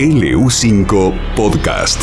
LU5 0.00 1.34
Podcast. 1.36 2.02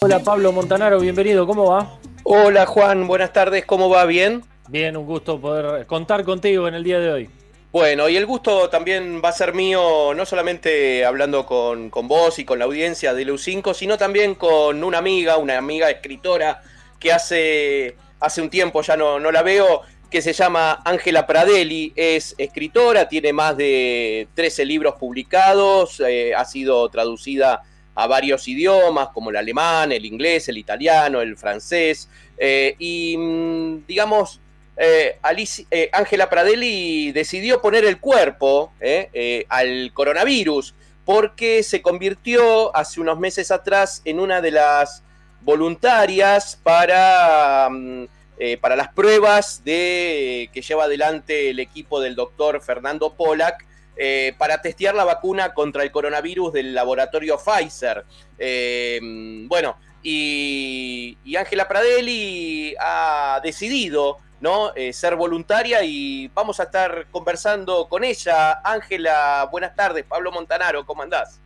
Hola 0.00 0.18
Pablo 0.22 0.52
Montanaro, 0.52 1.00
bienvenido, 1.00 1.46
¿cómo 1.46 1.70
va? 1.70 1.98
Hola 2.22 2.66
Juan, 2.66 3.06
buenas 3.06 3.32
tardes, 3.32 3.64
¿cómo 3.64 3.88
va? 3.88 4.04
¿Bien? 4.04 4.44
Bien, 4.68 4.94
un 4.94 5.06
gusto 5.06 5.40
poder 5.40 5.86
contar 5.86 6.24
contigo 6.24 6.68
en 6.68 6.74
el 6.74 6.84
día 6.84 7.00
de 7.00 7.10
hoy. 7.10 7.30
Bueno, 7.72 8.10
y 8.10 8.18
el 8.18 8.26
gusto 8.26 8.68
también 8.68 9.22
va 9.24 9.30
a 9.30 9.32
ser 9.32 9.54
mío, 9.54 10.12
no 10.14 10.26
solamente 10.26 11.06
hablando 11.06 11.46
con, 11.46 11.88
con 11.88 12.08
vos 12.08 12.38
y 12.38 12.44
con 12.44 12.58
la 12.58 12.66
audiencia 12.66 13.14
de 13.14 13.26
LU5, 13.26 13.72
sino 13.72 13.96
también 13.96 14.34
con 14.34 14.84
una 14.84 14.98
amiga, 14.98 15.38
una 15.38 15.56
amiga 15.56 15.88
escritora 15.88 16.60
que 16.98 17.10
hace, 17.10 17.96
hace 18.20 18.42
un 18.42 18.50
tiempo 18.50 18.82
ya 18.82 18.98
no, 18.98 19.18
no 19.18 19.32
la 19.32 19.42
veo, 19.42 19.80
que 20.10 20.20
se 20.20 20.32
llama 20.32 20.82
Ángela 20.84 21.26
Pradelli, 21.26 21.92
es 21.94 22.34
escritora, 22.36 23.08
tiene 23.08 23.32
más 23.32 23.56
de 23.56 24.26
13 24.34 24.64
libros 24.64 24.96
publicados, 24.96 26.00
eh, 26.00 26.34
ha 26.34 26.44
sido 26.44 26.88
traducida 26.88 27.62
a 27.94 28.06
varios 28.08 28.48
idiomas 28.48 29.10
como 29.10 29.30
el 29.30 29.36
alemán, 29.36 29.92
el 29.92 30.04
inglés, 30.04 30.48
el 30.48 30.58
italiano, 30.58 31.20
el 31.20 31.36
francés, 31.36 32.08
eh, 32.36 32.74
y 32.78 33.16
mm, 33.16 33.86
digamos, 33.86 34.40
eh, 34.76 35.18
Ángela 35.92 36.28
Pradelli 36.28 37.12
decidió 37.12 37.60
poner 37.60 37.84
el 37.84 38.00
cuerpo 38.00 38.72
al 39.48 39.92
coronavirus 39.92 40.74
porque 41.04 41.62
se 41.62 41.82
convirtió 41.82 42.74
hace 42.74 43.00
unos 43.00 43.18
meses 43.18 43.50
atrás 43.50 44.00
en 44.04 44.18
una 44.18 44.40
de 44.40 44.50
las 44.50 45.04
voluntarias 45.42 46.58
para... 46.62 47.68
Mm, 47.70 48.06
eh, 48.42 48.56
para 48.56 48.74
las 48.74 48.88
pruebas 48.88 49.62
de, 49.64 50.48
que 50.54 50.62
lleva 50.62 50.84
adelante 50.84 51.50
el 51.50 51.60
equipo 51.60 52.00
del 52.00 52.14
doctor 52.14 52.62
Fernando 52.62 53.12
Pollack 53.12 53.66
eh, 53.98 54.34
para 54.38 54.62
testear 54.62 54.94
la 54.94 55.04
vacuna 55.04 55.52
contra 55.52 55.82
el 55.82 55.92
coronavirus 55.92 56.54
del 56.54 56.74
laboratorio 56.74 57.36
Pfizer. 57.36 58.06
Eh, 58.38 58.98
bueno, 59.44 59.76
y 60.02 61.18
Ángela 61.36 61.68
Pradelli 61.68 62.74
ha 62.80 63.42
decidido 63.44 64.16
¿no? 64.40 64.72
ser 64.90 65.16
voluntaria 65.16 65.84
y 65.84 66.28
vamos 66.28 66.60
a 66.60 66.62
estar 66.62 67.08
conversando 67.10 67.90
con 67.90 68.04
ella. 68.04 68.62
Ángela, 68.64 69.46
buenas 69.52 69.76
tardes. 69.76 70.06
Pablo 70.08 70.32
Montanaro, 70.32 70.86
¿cómo 70.86 71.02
andás? 71.02 71.42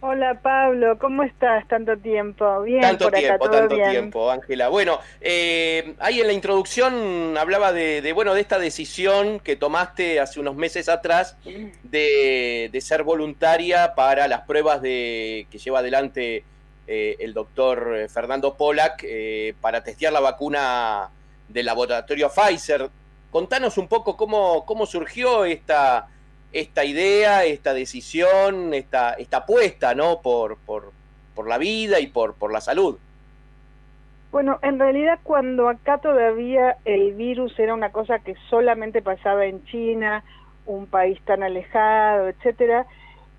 Hola 0.00 0.38
Pablo, 0.42 0.98
¿cómo 0.98 1.22
estás? 1.22 1.66
Tanto 1.68 1.96
tiempo. 1.96 2.62
Bien, 2.62 2.82
tanto 2.82 3.10
tiempo, 3.10 3.48
tanto 3.48 3.74
tiempo, 3.74 4.30
Ángela. 4.30 4.68
Bueno, 4.68 5.00
eh, 5.22 5.94
ahí 6.00 6.20
en 6.20 6.26
la 6.26 6.34
introducción 6.34 7.36
hablaba 7.38 7.72
de, 7.72 8.12
bueno, 8.12 8.34
de 8.34 8.42
esta 8.42 8.58
decisión 8.58 9.40
que 9.40 9.56
tomaste 9.56 10.20
hace 10.20 10.38
unos 10.38 10.54
meses 10.54 10.90
atrás 10.90 11.38
de, 11.82 12.78
ser 12.82 13.04
voluntaria 13.04 13.94
para 13.94 14.28
las 14.28 14.42
pruebas 14.42 14.82
de, 14.82 15.46
que 15.50 15.58
lleva 15.58 15.78
adelante 15.78 16.44
eh, 16.86 17.16
el 17.18 17.32
doctor 17.32 18.06
Fernando 18.10 18.54
Pollack 18.54 19.02
eh, 19.02 19.54
para 19.62 19.82
testear 19.82 20.12
la 20.12 20.20
vacuna 20.20 21.08
del 21.48 21.64
laboratorio 21.64 22.30
Pfizer. 22.30 22.90
Contanos 23.30 23.78
un 23.78 23.88
poco 23.88 24.14
cómo, 24.16 24.66
cómo 24.66 24.84
surgió 24.84 25.46
esta 25.46 26.06
esta 26.60 26.84
idea, 26.84 27.44
esta 27.44 27.74
decisión, 27.74 28.72
esta, 28.74 29.12
esta 29.14 29.38
apuesta, 29.38 29.94
¿no? 29.94 30.20
Por, 30.22 30.56
por, 30.58 30.92
por 31.34 31.48
la 31.48 31.58
vida 31.58 32.00
y 32.00 32.06
por, 32.06 32.34
por 32.34 32.52
la 32.52 32.60
salud. 32.60 32.98
Bueno, 34.32 34.58
en 34.62 34.78
realidad 34.78 35.18
cuando 35.22 35.68
acá 35.68 35.98
todavía 35.98 36.76
el 36.84 37.14
virus 37.14 37.58
era 37.58 37.74
una 37.74 37.90
cosa 37.90 38.18
que 38.18 38.34
solamente 38.50 39.02
pasaba 39.02 39.46
en 39.46 39.64
China, 39.66 40.24
un 40.66 40.86
país 40.86 41.20
tan 41.24 41.42
alejado, 41.42 42.28
etcétera, 42.28 42.86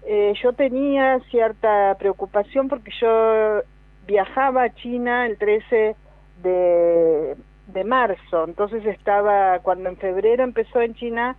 eh, 0.05 0.33
yo 0.41 0.53
tenía 0.53 1.19
cierta 1.29 1.95
preocupación 1.99 2.69
porque 2.69 2.91
yo 3.01 3.61
viajaba 4.07 4.63
a 4.63 4.73
China 4.75 5.25
el 5.25 5.37
13 5.37 5.95
de, 6.41 7.35
de 7.67 7.83
marzo, 7.83 8.45
entonces 8.45 8.85
estaba, 8.85 9.59
cuando 9.59 9.89
en 9.89 9.97
febrero 9.97 10.43
empezó 10.43 10.81
en 10.81 10.95
China, 10.95 11.35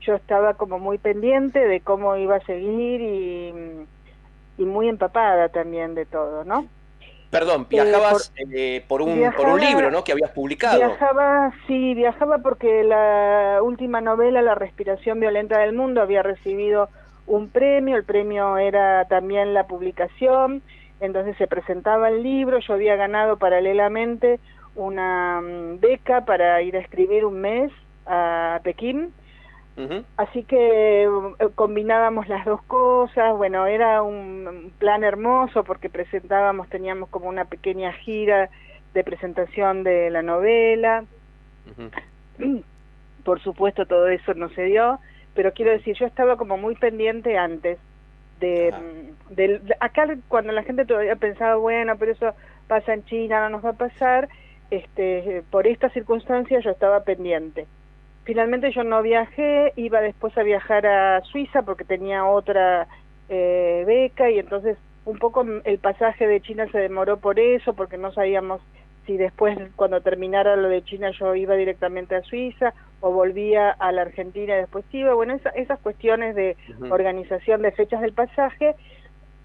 yo 0.00 0.14
estaba 0.14 0.54
como 0.54 0.78
muy 0.78 0.98
pendiente 0.98 1.58
de 1.58 1.80
cómo 1.80 2.16
iba 2.16 2.36
a 2.36 2.44
seguir 2.44 3.00
y, 3.00 3.52
y 4.58 4.64
muy 4.64 4.88
empapada 4.88 5.48
también 5.48 5.94
de 5.94 6.06
todo, 6.06 6.44
¿no? 6.44 6.66
Perdón, 7.30 7.62
eh, 7.62 7.66
viajabas 7.70 8.32
eh, 8.36 8.84
por, 8.86 9.02
un, 9.02 9.30
por 9.36 9.48
un 9.48 9.60
libro, 9.60 9.90
¿no? 9.90 10.04
Que 10.04 10.12
habías 10.12 10.30
publicado. 10.30 10.78
Viajaba, 10.78 11.52
sí, 11.66 11.94
viajaba 11.94 12.38
porque 12.38 12.84
la 12.84 13.60
última 13.62 14.00
novela, 14.00 14.42
La 14.42 14.54
respiración 14.54 15.20
violenta 15.20 15.58
del 15.58 15.74
mundo, 15.74 16.00
había 16.00 16.22
recibido 16.22 16.88
un 17.26 17.48
premio, 17.48 17.96
el 17.96 18.04
premio 18.04 18.56
era 18.58 19.04
también 19.06 19.52
la 19.52 19.66
publicación, 19.66 20.62
entonces 21.00 21.36
se 21.36 21.48
presentaba 21.48 22.08
el 22.08 22.22
libro, 22.22 22.60
yo 22.60 22.74
había 22.74 22.94
ganado 22.96 23.36
paralelamente 23.36 24.38
una 24.76 25.40
mm, 25.40 25.80
beca 25.80 26.24
para 26.24 26.62
ir 26.62 26.76
a 26.76 26.80
escribir 26.80 27.24
un 27.24 27.40
mes 27.40 27.72
a 28.06 28.60
Pekín, 28.62 29.12
Así 30.16 30.42
que 30.44 31.04
eh, 31.04 31.08
combinábamos 31.54 32.28
las 32.28 32.46
dos 32.46 32.62
cosas, 32.62 33.36
bueno, 33.36 33.66
era 33.66 34.02
un 34.02 34.72
plan 34.78 35.04
hermoso 35.04 35.64
porque 35.64 35.90
presentábamos, 35.90 36.68
teníamos 36.70 37.10
como 37.10 37.28
una 37.28 37.44
pequeña 37.44 37.92
gira 37.92 38.48
de 38.94 39.04
presentación 39.04 39.84
de 39.84 40.08
la 40.10 40.22
novela. 40.22 41.04
Por 43.24 43.40
supuesto 43.40 43.84
todo 43.84 44.08
eso 44.08 44.32
no 44.32 44.48
se 44.50 44.64
dio, 44.64 44.98
pero 45.34 45.52
quiero 45.52 45.72
decir, 45.72 45.94
yo 45.98 46.06
estaba 46.06 46.36
como 46.36 46.56
muy 46.56 46.74
pendiente 46.76 47.36
antes 47.36 47.78
de, 48.40 48.74
de, 49.30 49.60
acá 49.80 50.06
cuando 50.28 50.52
la 50.52 50.62
gente 50.62 50.86
todavía 50.86 51.16
pensaba, 51.16 51.56
bueno, 51.56 51.96
pero 51.98 52.12
eso 52.12 52.34
pasa 52.66 52.94
en 52.94 53.04
China, 53.04 53.40
no 53.40 53.50
nos 53.50 53.64
va 53.64 53.70
a 53.70 53.74
pasar, 53.74 54.28
este, 54.70 55.42
por 55.50 55.66
esta 55.66 55.90
circunstancia 55.90 56.60
yo 56.60 56.70
estaba 56.70 57.04
pendiente. 57.04 57.66
Finalmente 58.26 58.72
yo 58.72 58.82
no 58.82 59.02
viajé, 59.02 59.72
iba 59.76 60.00
después 60.00 60.36
a 60.36 60.42
viajar 60.42 60.84
a 60.84 61.20
Suiza 61.22 61.62
porque 61.62 61.84
tenía 61.84 62.26
otra 62.26 62.88
eh, 63.28 63.84
beca 63.86 64.28
y 64.30 64.40
entonces 64.40 64.76
un 65.04 65.18
poco 65.18 65.46
el 65.62 65.78
pasaje 65.78 66.26
de 66.26 66.40
China 66.40 66.66
se 66.72 66.78
demoró 66.78 67.18
por 67.18 67.38
eso, 67.38 67.74
porque 67.74 67.96
no 67.96 68.12
sabíamos 68.12 68.60
si 69.06 69.16
después 69.16 69.56
cuando 69.76 70.00
terminara 70.00 70.56
lo 70.56 70.68
de 70.68 70.82
China 70.82 71.12
yo 71.12 71.36
iba 71.36 71.54
directamente 71.54 72.16
a 72.16 72.22
Suiza 72.22 72.74
o 73.00 73.12
volvía 73.12 73.70
a 73.70 73.92
la 73.92 74.02
Argentina 74.02 74.56
y 74.56 74.58
después 74.58 74.84
iba. 74.90 75.14
Bueno, 75.14 75.38
esas 75.54 75.78
cuestiones 75.78 76.34
de 76.34 76.56
organización 76.90 77.62
de 77.62 77.70
fechas 77.70 78.00
del 78.00 78.12
pasaje, 78.12 78.74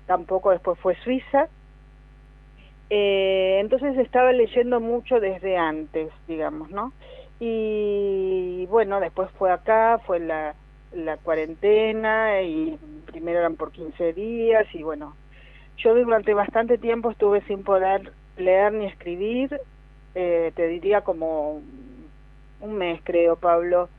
tampoco 0.08 0.50
después 0.50 0.80
fue 0.80 0.96
Suiza. 1.04 1.48
Eh, 2.90 3.60
entonces 3.62 3.96
estaba 4.00 4.32
leyendo 4.32 4.80
mucho 4.80 5.20
desde 5.20 5.56
antes, 5.56 6.10
digamos, 6.28 6.72
¿no? 6.72 6.92
Y 7.44 8.68
bueno, 8.68 9.00
después 9.00 9.32
fue 9.32 9.52
acá, 9.52 10.00
fue 10.06 10.20
la, 10.20 10.54
la 10.94 11.18
cuarentena 11.18 12.40
y 12.44 12.78
primero 13.08 13.40
eran 13.40 13.56
por 13.56 13.72
15 13.72 14.14
días 14.14 14.68
y 14.76 14.84
bueno, 14.84 15.16
yo 15.78 15.96
durante 15.96 16.36
bastante 16.36 16.78
tiempo 16.78 17.10
estuve 17.10 17.42
sin 17.48 17.64
poder 17.64 18.14
leer 18.38 18.74
ni 18.74 18.86
escribir, 18.86 19.60
eh, 20.14 20.52
te 20.56 20.68
diría 20.68 21.02
como 21.02 21.62
un 22.60 22.74
mes 22.78 23.02
creo, 23.04 23.38
Pablo. 23.38 23.90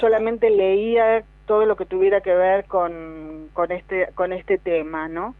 Solamente 0.00 0.48
leía 0.48 1.24
todo 1.44 1.66
lo 1.66 1.76
que 1.76 1.84
tuviera 1.84 2.22
que 2.22 2.34
ver 2.34 2.64
con, 2.64 3.50
con, 3.52 3.70
este, 3.70 4.08
con 4.14 4.32
este 4.32 4.56
tema, 4.56 5.08
¿no? 5.08 5.34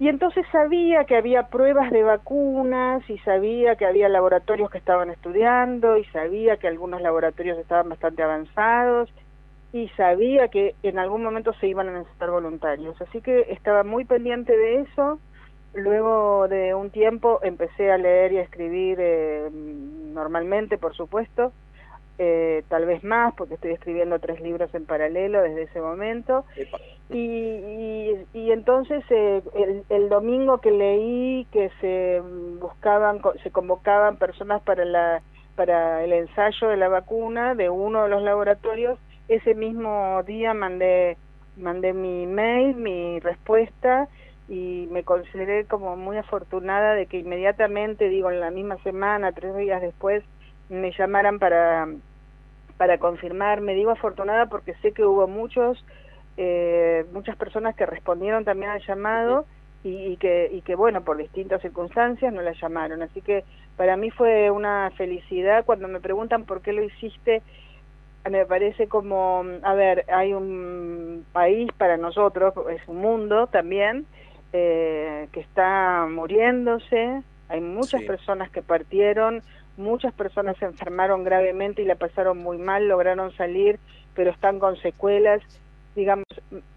Y 0.00 0.08
entonces 0.08 0.46
sabía 0.52 1.04
que 1.04 1.16
había 1.16 1.48
pruebas 1.48 1.90
de 1.90 2.04
vacunas 2.04 3.08
y 3.10 3.18
sabía 3.18 3.74
que 3.74 3.84
había 3.84 4.08
laboratorios 4.08 4.70
que 4.70 4.78
estaban 4.78 5.10
estudiando 5.10 5.96
y 5.96 6.04
sabía 6.06 6.56
que 6.56 6.68
algunos 6.68 7.02
laboratorios 7.02 7.58
estaban 7.58 7.88
bastante 7.88 8.22
avanzados 8.22 9.12
y 9.72 9.88
sabía 9.90 10.48
que 10.48 10.76
en 10.84 10.98
algún 11.00 11.24
momento 11.24 11.52
se 11.54 11.66
iban 11.66 11.88
a 11.88 11.98
necesitar 11.98 12.30
voluntarios. 12.30 13.00
Así 13.02 13.20
que 13.20 13.46
estaba 13.50 13.82
muy 13.82 14.04
pendiente 14.04 14.56
de 14.56 14.82
eso. 14.82 15.18
Luego 15.74 16.46
de 16.48 16.74
un 16.74 16.90
tiempo 16.90 17.40
empecé 17.42 17.90
a 17.90 17.98
leer 17.98 18.32
y 18.32 18.38
a 18.38 18.42
escribir 18.42 18.98
eh, 19.00 19.50
normalmente, 19.52 20.78
por 20.78 20.94
supuesto, 20.94 21.52
eh, 22.18 22.64
tal 22.68 22.84
vez 22.84 23.04
más, 23.04 23.32
porque 23.34 23.54
estoy 23.54 23.72
escribiendo 23.72 24.18
tres 24.18 24.40
libros 24.40 24.74
en 24.74 24.86
paralelo 24.86 25.40
desde 25.42 25.62
ese 25.62 25.80
momento. 25.80 26.44
Y, 27.10 28.16
y, 28.34 28.50
entonces 28.50 29.04
eh, 29.10 29.40
el, 29.54 29.84
el, 29.88 30.08
domingo 30.08 30.58
que 30.58 30.70
leí 30.70 31.46
que 31.52 31.70
se 31.80 32.20
buscaban, 32.60 33.20
se 33.42 33.50
convocaban 33.50 34.16
personas 34.16 34.60
para, 34.62 34.84
la, 34.84 35.22
para 35.54 36.04
el 36.04 36.12
ensayo 36.12 36.68
de 36.68 36.76
la 36.76 36.88
vacuna 36.88 37.54
de 37.54 37.70
uno 37.70 38.02
de 38.02 38.08
los 38.08 38.22
laboratorios, 38.22 38.98
ese 39.28 39.54
mismo 39.54 40.22
día 40.24 40.54
mandé, 40.54 41.16
mandé 41.56 41.92
mi 41.92 42.26
mail, 42.26 42.74
mi 42.74 43.20
respuesta 43.20 44.08
y 44.48 44.88
me 44.90 45.04
consideré 45.04 45.66
como 45.66 45.96
muy 45.96 46.16
afortunada 46.16 46.94
de 46.94 47.06
que 47.06 47.18
inmediatamente, 47.18 48.08
digo, 48.08 48.30
en 48.30 48.40
la 48.40 48.50
misma 48.50 48.76
semana, 48.82 49.32
tres 49.32 49.54
días 49.56 49.80
después, 49.82 50.24
me 50.68 50.92
llamaran 50.92 51.38
para, 51.38 51.86
para 52.78 52.96
confirmar. 52.98 53.60
Me 53.60 53.74
digo 53.74 53.90
afortunada 53.90 54.46
porque 54.46 54.74
sé 54.76 54.92
que 54.92 55.04
hubo 55.04 55.28
muchos 55.28 55.84
eh, 56.40 57.04
muchas 57.12 57.34
personas 57.36 57.74
que 57.74 57.84
respondieron 57.84 58.44
también 58.44 58.70
al 58.70 58.80
llamado 58.86 59.44
y, 59.82 60.16
que, 60.18 60.48
y 60.52 60.60
que, 60.62 60.76
bueno, 60.76 61.02
por 61.02 61.16
distintas 61.16 61.60
circunstancias 61.62 62.32
no 62.32 62.42
la 62.42 62.52
llamaron. 62.52 63.02
Así 63.02 63.20
que 63.22 63.44
para 63.76 63.96
mí 63.96 64.10
fue 64.10 64.48
una 64.50 64.92
felicidad 64.96 65.64
cuando 65.64 65.88
me 65.88 65.98
preguntan 65.98 66.44
por 66.44 66.62
qué 66.62 66.72
lo 66.72 66.84
hiciste. 66.84 67.42
Me 68.30 68.46
parece 68.46 68.86
como, 68.86 69.44
a 69.62 69.74
ver, 69.74 70.04
hay 70.12 70.32
un 70.32 71.24
país 71.32 71.72
para 71.76 71.96
nosotros, 71.96 72.54
es 72.70 72.86
un 72.86 72.98
mundo 72.98 73.48
también, 73.48 74.06
eh, 74.52 75.28
que 75.32 75.40
está 75.40 76.06
muriéndose, 76.08 77.22
hay 77.48 77.60
muchas 77.60 78.02
personas 78.02 78.50
que 78.50 78.62
partieron, 78.62 79.42
muchas 79.78 80.12
personas 80.12 80.56
se 80.58 80.64
enfermaron 80.64 81.24
gravemente 81.24 81.82
y 81.82 81.86
la 81.86 81.94
pasaron 81.94 82.38
muy 82.38 82.58
mal, 82.58 82.88
lograron 82.88 83.32
salir, 83.32 83.78
pero 84.14 84.30
están 84.30 84.58
con 84.58 84.76
secuelas. 84.76 85.40
Digamos, 85.94 86.26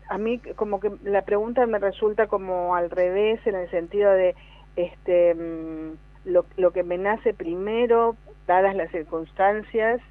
a 0.08 0.18
mí 0.18 0.40
como 0.56 0.80
que 0.80 0.92
la 1.04 1.24
pregunta 1.24 1.66
me 1.66 1.80
resulta 1.80 2.28
como 2.28 2.76
al 2.76 2.90
revés 2.90 3.46
en 3.46 3.56
el 3.56 3.70
sentido 3.70 4.12
de 4.12 4.36
este 4.76 5.36
mm, 5.36 5.98
lo, 6.26 6.46
lo 6.58 6.72
que 6.72 6.84
me 6.84 6.98
nace 6.98 7.34
primero, 7.34 8.16
dadas 8.48 8.76
las 8.76 8.92
circunstancias, 8.92 10.02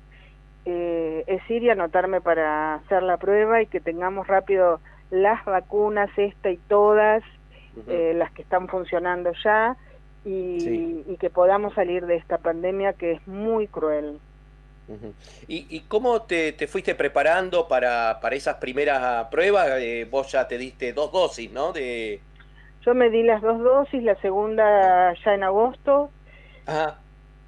eh, 0.66 1.24
es 1.26 1.50
ir 1.50 1.62
y 1.62 1.70
anotarme 1.70 2.20
para 2.20 2.74
hacer 2.74 3.02
la 3.02 3.16
prueba 3.16 3.62
y 3.62 3.66
que 3.66 3.80
tengamos 3.80 4.26
rápido 4.26 4.80
las 5.10 5.44
vacunas, 5.44 6.10
esta 6.16 6.50
y 6.50 6.56
todas, 6.56 7.22
eh, 7.88 8.12
las 8.16 8.30
que 8.32 8.42
están 8.42 8.68
funcionando 8.68 9.32
ya, 9.42 9.76
y, 10.24 11.16
que 11.18 11.30
podamos 11.30 11.74
salir 11.74 12.06
de 12.06 12.16
esta 12.16 12.38
pandemia 12.38 12.92
que 12.94 13.12
es 13.12 13.26
muy 13.26 13.66
cruel. 13.66 14.18
¿Y, 15.46 15.80
cómo 15.82 16.22
te, 16.22 16.52
fuiste 16.66 16.94
preparando 16.94 17.68
para, 17.68 18.18
para 18.20 18.34
esas 18.34 18.56
primeras 18.56 19.28
pruebas? 19.28 19.68
Eh, 19.78 20.06
vos 20.10 20.32
ya 20.32 20.48
te 20.48 20.58
diste 20.58 20.92
dos 20.92 21.12
dosis, 21.12 21.52
¿no? 21.52 21.72
De... 21.72 22.20
Yo 22.84 22.94
me 22.94 23.08
di 23.10 23.22
las 23.22 23.40
dos 23.40 23.60
dosis, 23.60 24.02
la 24.02 24.16
segunda 24.16 25.14
ya 25.24 25.34
en 25.34 25.44
agosto. 25.44 26.10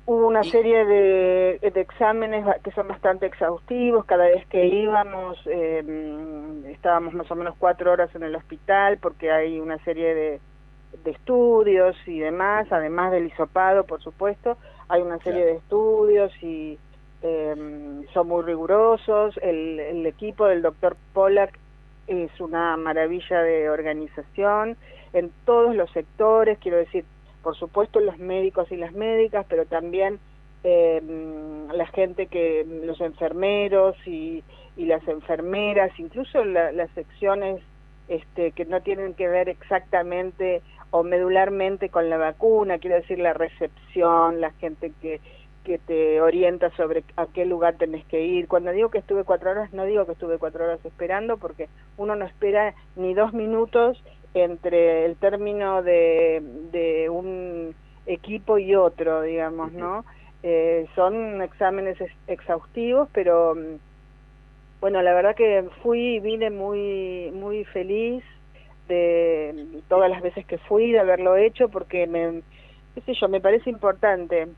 Hubo 0.05 0.27
una 0.27 0.43
serie 0.43 0.85
de, 0.85 1.73
exámenes 1.75 2.45
que 2.63 2.71
son 2.73 2.89
bastante 2.89 3.27
exhaustivos. 3.27 4.05
Cada 4.05 4.25
vez 4.27 4.47
que 4.47 4.67
íbamos, 4.67 5.39
em, 5.47 6.67
estábamos 6.67 7.15
más 7.15 7.31
o 7.31 7.35
menos 7.35 7.55
cuatro 7.59 7.93
horas 7.93 8.15
en 8.15 8.25
el 8.25 8.35
hospital 8.35 8.99
porque 8.99 9.31
hay 9.31 9.59
una 9.59 9.79
serie 9.85 10.15
de, 10.15 10.41
de 11.05 11.11
estudios 11.11 11.97
y 12.07 12.21
demás, 12.21 12.67
además 12.71 13.13
del 13.13 13.27
hisopado, 13.27 13.85
por 13.85 14.03
supuesto, 14.03 14.57
hay 14.89 15.03
una 15.03 15.19
serie 15.19 15.45
de 15.45 15.53
estudios 15.53 16.33
y 16.43 16.79
eh, 17.23 18.05
son 18.13 18.29
muy 18.29 18.43
rigurosos. 18.43 19.39
El, 19.43 19.81
el 19.81 20.07
equipo 20.07 20.47
del 20.47 20.63
doctor 20.63 20.97
Pollack 21.13 21.59
es 22.07 22.41
una 22.41 22.77
maravilla 22.77 23.43
de 23.43 23.71
organización 23.71 24.77
en 25.13 25.31
todos 25.45 25.75
los 25.75 25.91
sectores, 25.93 26.59
quiero 26.59 26.79
decir, 26.79 27.05
por 27.43 27.57
supuesto 27.57 28.01
los 28.01 28.19
médicos 28.19 28.71
y 28.71 28.77
las 28.77 28.93
médicas, 28.93 29.47
pero 29.49 29.67
también 29.67 30.19
eh, 30.65 31.03
la 31.73 31.87
gente 31.87 32.27
que, 32.27 32.65
los 32.85 33.01
enfermeros 33.01 33.97
y, 34.07 34.43
y 34.77 34.87
las 34.87 35.07
enfermeras, 35.09 35.91
incluso 35.99 36.45
las 36.45 36.91
secciones 36.93 37.63
este, 38.09 38.53
que 38.53 38.65
no 38.65 38.81
tienen 38.81 39.15
que 39.15 39.29
ver 39.29 39.49
exactamente 39.49 40.63
o 40.93 41.03
medularmente 41.03 41.89
con 41.89 42.09
la 42.09 42.19
vacuna, 42.19 42.79
quiero 42.79 42.97
decir 42.97 43.19
la 43.19 43.33
recepción, 43.33 44.41
la 44.41 44.53
gente 44.53 44.93
que, 45.01 45.21
que 45.65 45.79
te 45.79 46.21
orienta 46.21 46.71
sobre 46.77 47.03
a 47.17 47.27
qué 47.27 47.47
lugar 47.47 47.77
tenés 47.79 48.05
que 48.05 48.23
ir. 48.23 48.47
Cuando 48.47 48.73
digo 48.73 48.91
que 48.91 48.99
estuve 48.99 49.25
cuatro 49.25 49.51
horas, 49.51 49.73
no 49.73 49.87
digo 49.87 50.05
que 50.05 50.13
estuve 50.13 50.39
cuatro 50.39 50.65
horas 50.65 50.85
esperando, 50.85 51.39
porque 51.39 51.69
uno 51.97 52.15
no 52.15 52.27
espera 52.27 52.75
ni 52.95 53.15
dos 53.15 53.33
minutos 53.33 54.03
entre 54.35 55.07
el 55.07 55.17
término 55.17 55.83
de, 55.83 56.43
de 56.73 57.09
un 57.09 57.75
equipo 58.07 58.59
y 58.59 58.75
otro, 58.75 59.23
digamos, 59.23 59.73
¿no? 59.73 60.05
Eh, 60.43 60.87
son 60.95 61.41
exámenes 61.41 61.97
exhaustivos, 62.27 63.09
pero 63.15 63.55
mm, 63.55 63.79
bueno, 64.81 65.01
la 65.01 65.15
verdad 65.15 65.37
que 65.37 65.65
fui 65.83 66.17
y 66.17 66.21
vine 66.21 66.51
muy, 66.51 67.31
muy 67.33 67.65
feliz 67.65 68.23
de 68.89 69.81
todas 69.89 70.11
las 70.11 70.23
veces 70.23 70.45
que 70.47 70.59
fui, 70.59 70.93
de 70.93 70.99
haberlo 70.99 71.37
hecho, 71.37 71.69
porque 71.69 72.07
me, 72.07 72.43
qué 72.95 73.01
sé 73.03 73.15
yo, 73.15 73.29
me 73.29 73.41
parece 73.41 73.71
importante. 73.71 74.49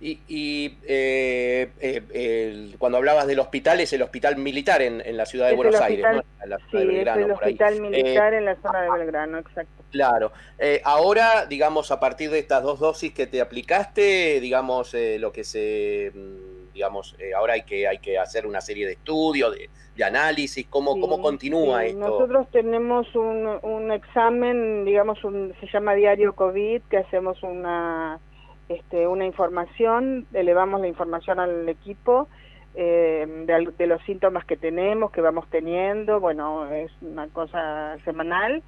Y, 0.00 0.20
y 0.28 0.78
eh, 0.86 1.70
eh, 1.80 2.74
cuando 2.78 2.98
hablabas 2.98 3.26
del 3.26 3.38
hospital, 3.38 3.80
es 3.80 3.92
el 3.92 4.02
hospital 4.02 4.36
militar 4.36 4.80
en, 4.80 5.02
en 5.04 5.16
la 5.16 5.26
ciudad 5.26 5.48
de 5.48 5.56
Buenos 5.56 5.80
Aires, 5.80 6.04
¿no? 6.10 6.46
la 6.46 6.56
sí, 6.56 6.76
es 6.76 7.06
el 7.06 7.30
hospital 7.30 7.80
militar 7.80 8.34
en 8.34 8.44
la 8.46 8.56
zona 8.56 8.82
de 8.82 8.90
Belgrano, 8.90 9.38
exacto. 9.38 9.82
Claro. 9.90 10.32
Eh, 10.58 10.80
ahora, 10.84 11.46
digamos, 11.46 11.90
a 11.90 12.00
partir 12.00 12.30
de 12.30 12.38
estas 12.38 12.62
dos 12.62 12.80
dosis 12.80 13.12
que 13.12 13.26
te 13.26 13.40
aplicaste, 13.40 14.40
digamos, 14.40 14.94
lo 15.18 15.32
que 15.32 15.44
se 15.44 16.12
mm, 16.14 16.49
digamos, 16.72 17.16
eh, 17.18 17.34
ahora 17.34 17.54
hay 17.54 17.62
que, 17.62 17.86
hay 17.86 17.98
que 17.98 18.18
hacer 18.18 18.46
una 18.46 18.60
serie 18.60 18.86
de 18.86 18.92
estudios, 18.92 19.54
de, 19.54 19.68
análisis, 20.02 20.66
¿cómo, 20.70 20.98
cómo 20.98 21.20
continúa 21.20 21.84
esto? 21.84 21.98
Nosotros 21.98 22.48
tenemos 22.50 23.14
un, 23.14 23.46
un 23.60 23.92
examen, 23.92 24.86
digamos, 24.86 25.22
un, 25.24 25.52
se 25.60 25.66
llama 25.66 25.94
diario 25.94 26.32
COVID, 26.32 26.80
que 26.88 26.96
hacemos 26.96 27.42
una, 27.42 28.18
este, 28.70 29.06
una 29.06 29.26
información, 29.26 30.26
elevamos 30.32 30.80
la 30.80 30.88
información 30.88 31.38
al 31.38 31.68
equipo 31.68 32.28
eh, 32.74 33.26
de, 33.46 33.72
de, 33.76 33.86
los 33.86 34.00
síntomas 34.04 34.46
que 34.46 34.56
tenemos, 34.56 35.10
que 35.10 35.20
vamos 35.20 35.46
teniendo, 35.50 36.18
bueno, 36.18 36.66
es 36.72 36.90
una 37.02 37.28
cosa 37.28 37.98
semanal. 38.04 38.62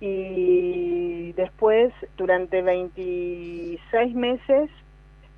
Y 0.00 1.32
después, 1.32 1.92
durante 2.16 2.62
26 2.62 4.14
meses, 4.14 4.70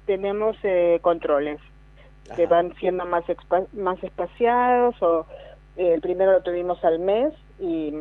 tenemos 0.04 0.56
eh, 0.64 0.98
controles 1.02 1.60
que 2.36 2.46
van 2.46 2.74
siendo 2.76 3.04
más, 3.06 3.24
más 3.72 4.02
espaciados, 4.02 5.00
o 5.02 5.26
eh, 5.76 5.94
el 5.94 6.00
primero 6.00 6.32
lo 6.32 6.42
tuvimos 6.42 6.82
al 6.84 6.98
mes 6.98 7.32
y 7.58 7.92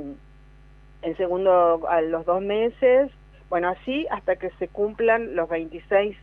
el 1.02 1.18
segundo 1.18 1.88
a 1.88 2.02
los 2.02 2.26
dos 2.26 2.42
meses, 2.42 3.12
bueno, 3.50 3.70
así 3.70 4.06
hasta 4.12 4.36
que 4.36 4.50
se 4.60 4.68
cumplan 4.68 5.36
los 5.36 5.50
26 5.50 6.16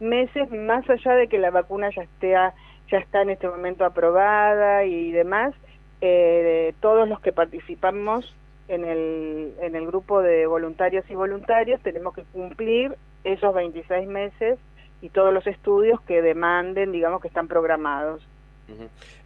meses, 0.00 0.50
más 0.50 0.88
allá 0.90 1.14
de 1.14 1.28
que 1.28 1.38
la 1.38 1.50
vacuna 1.50 1.90
ya 1.90 2.02
esté 2.02 2.32
ya 2.32 2.98
está 2.98 3.22
en 3.22 3.30
este 3.30 3.48
momento 3.48 3.84
aprobada 3.84 4.84
y 4.84 5.10
demás, 5.10 5.54
eh, 6.00 6.74
todos 6.80 7.08
los 7.08 7.20
que 7.20 7.32
participamos 7.32 8.34
en 8.68 8.84
el, 8.84 9.54
en 9.60 9.74
el 9.74 9.86
grupo 9.86 10.20
de 10.20 10.46
voluntarios 10.46 11.04
y 11.08 11.14
voluntarios 11.14 11.80
tenemos 11.80 12.14
que 12.14 12.24
cumplir 12.24 12.96
esos 13.24 13.54
26 13.54 14.06
meses 14.08 14.58
y 15.04 15.10
todos 15.10 15.34
los 15.34 15.46
estudios 15.46 16.00
que 16.00 16.22
demanden, 16.22 16.90
digamos, 16.90 17.20
que 17.20 17.28
están 17.28 17.46
programados. 17.46 18.26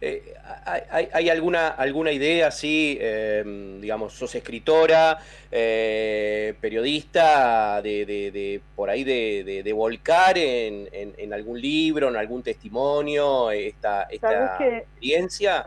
Eh, 0.01 0.33
¿hay, 0.65 1.07
¿hay, 1.13 1.29
alguna, 1.29 1.69
alguna 1.69 2.11
idea, 2.11 2.51
sí, 2.51 2.97
eh, 2.99 3.77
digamos, 3.79 4.11
sos 4.11 4.35
escritora, 4.35 5.19
eh, 5.49 6.53
periodista, 6.59 7.81
de, 7.81 8.05
de, 8.05 8.61
por 8.75 8.89
ahí 8.89 9.05
de, 9.05 9.61
de 9.63 9.73
volcar 9.73 10.37
en, 10.37 10.89
en, 10.91 11.33
algún 11.33 11.61
libro, 11.61 12.09
en 12.09 12.17
algún 12.17 12.43
testimonio, 12.43 13.49
esta, 13.49 14.03
esta 14.03 14.57
experiencia? 14.59 15.65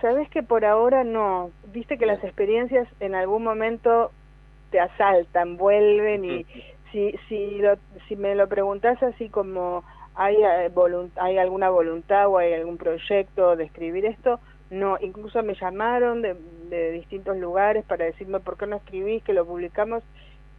Sabes 0.00 0.28
que 0.28 0.42
por 0.42 0.64
ahora 0.64 1.04
no. 1.04 1.52
Viste 1.72 1.98
que 1.98 2.06
las 2.06 2.24
experiencias 2.24 2.88
en 2.98 3.14
algún 3.14 3.44
momento 3.44 4.10
te 4.72 4.80
asaltan, 4.80 5.56
vuelven 5.56 6.24
y 6.24 6.46
si, 6.92 7.14
si, 7.28 7.60
si 8.08 8.16
me 8.16 8.34
lo 8.34 8.48
preguntas 8.48 9.02
así 9.02 9.28
como 9.28 9.84
hay, 10.14 10.36
eh, 10.36 10.70
hay 11.16 11.38
alguna 11.38 11.70
voluntad 11.70 12.28
o 12.28 12.38
hay 12.38 12.54
algún 12.54 12.76
proyecto 12.76 13.56
de 13.56 13.64
escribir 13.64 14.06
esto, 14.06 14.40
no, 14.70 14.96
incluso 15.00 15.42
me 15.42 15.54
llamaron 15.54 16.22
de, 16.22 16.36
de 16.68 16.92
distintos 16.92 17.36
lugares 17.36 17.84
para 17.84 18.04
decirme 18.04 18.40
por 18.40 18.56
qué 18.56 18.66
no 18.66 18.76
escribís, 18.76 19.22
que 19.24 19.32
lo 19.32 19.46
publicamos, 19.46 20.02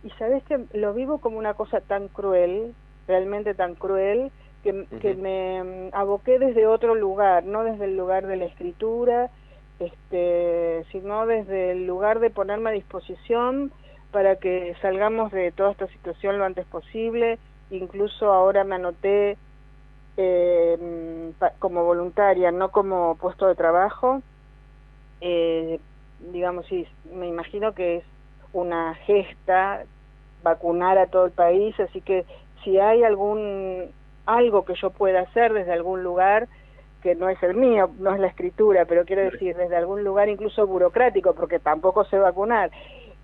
y 0.03 0.09
sabes 0.11 0.43
que 0.43 0.59
lo 0.73 0.93
vivo 0.93 1.19
como 1.19 1.37
una 1.37 1.53
cosa 1.53 1.79
tan 1.79 2.07
cruel, 2.07 2.73
realmente 3.07 3.53
tan 3.53 3.75
cruel, 3.75 4.31
que, 4.63 4.85
que 5.01 5.15
me 5.15 5.63
mm, 5.63 5.89
aboqué 5.93 6.39
desde 6.39 6.67
otro 6.67 6.95
lugar, 6.95 7.43
no 7.45 7.63
desde 7.63 7.85
el 7.85 7.97
lugar 7.97 8.27
de 8.27 8.37
la 8.37 8.45
escritura, 8.45 9.29
este, 9.79 10.85
sino 10.91 11.25
desde 11.25 11.71
el 11.71 11.87
lugar 11.87 12.19
de 12.19 12.29
ponerme 12.29 12.69
a 12.69 12.73
disposición 12.73 13.71
para 14.11 14.35
que 14.35 14.75
salgamos 14.81 15.31
de 15.31 15.51
toda 15.51 15.71
esta 15.71 15.87
situación 15.87 16.37
lo 16.37 16.45
antes 16.45 16.65
posible. 16.65 17.39
Incluso 17.69 18.31
ahora 18.31 18.63
me 18.63 18.75
anoté 18.75 19.37
eh, 20.17 21.31
como 21.59 21.83
voluntaria, 21.85 22.51
no 22.51 22.69
como 22.69 23.15
puesto 23.15 23.47
de 23.47 23.55
trabajo. 23.55 24.21
Eh, 25.21 25.79
digamos, 26.31 26.65
sí, 26.67 26.87
me 27.13 27.27
imagino 27.27 27.73
que 27.73 27.97
es 27.97 28.03
una 28.53 28.95
gesta 28.95 29.83
vacunar 30.43 30.97
a 30.97 31.07
todo 31.07 31.25
el 31.25 31.31
país, 31.31 31.79
así 31.79 32.01
que 32.01 32.25
si 32.63 32.79
hay 32.79 33.03
algún 33.03 33.89
algo 34.25 34.65
que 34.65 34.75
yo 34.75 34.91
pueda 34.91 35.21
hacer 35.21 35.53
desde 35.53 35.73
algún 35.73 36.03
lugar, 36.03 36.47
que 37.01 37.15
no 37.15 37.29
es 37.29 37.41
el 37.41 37.55
mío, 37.55 37.89
no 37.99 38.13
es 38.13 38.19
la 38.19 38.27
escritura, 38.27 38.85
pero 38.85 39.05
quiero 39.05 39.23
decir, 39.23 39.55
desde 39.55 39.75
algún 39.75 40.03
lugar 40.03 40.29
incluso 40.29 40.67
burocrático, 40.67 41.33
porque 41.33 41.59
tampoco 41.59 42.05
sé 42.05 42.17
vacunar, 42.17 42.71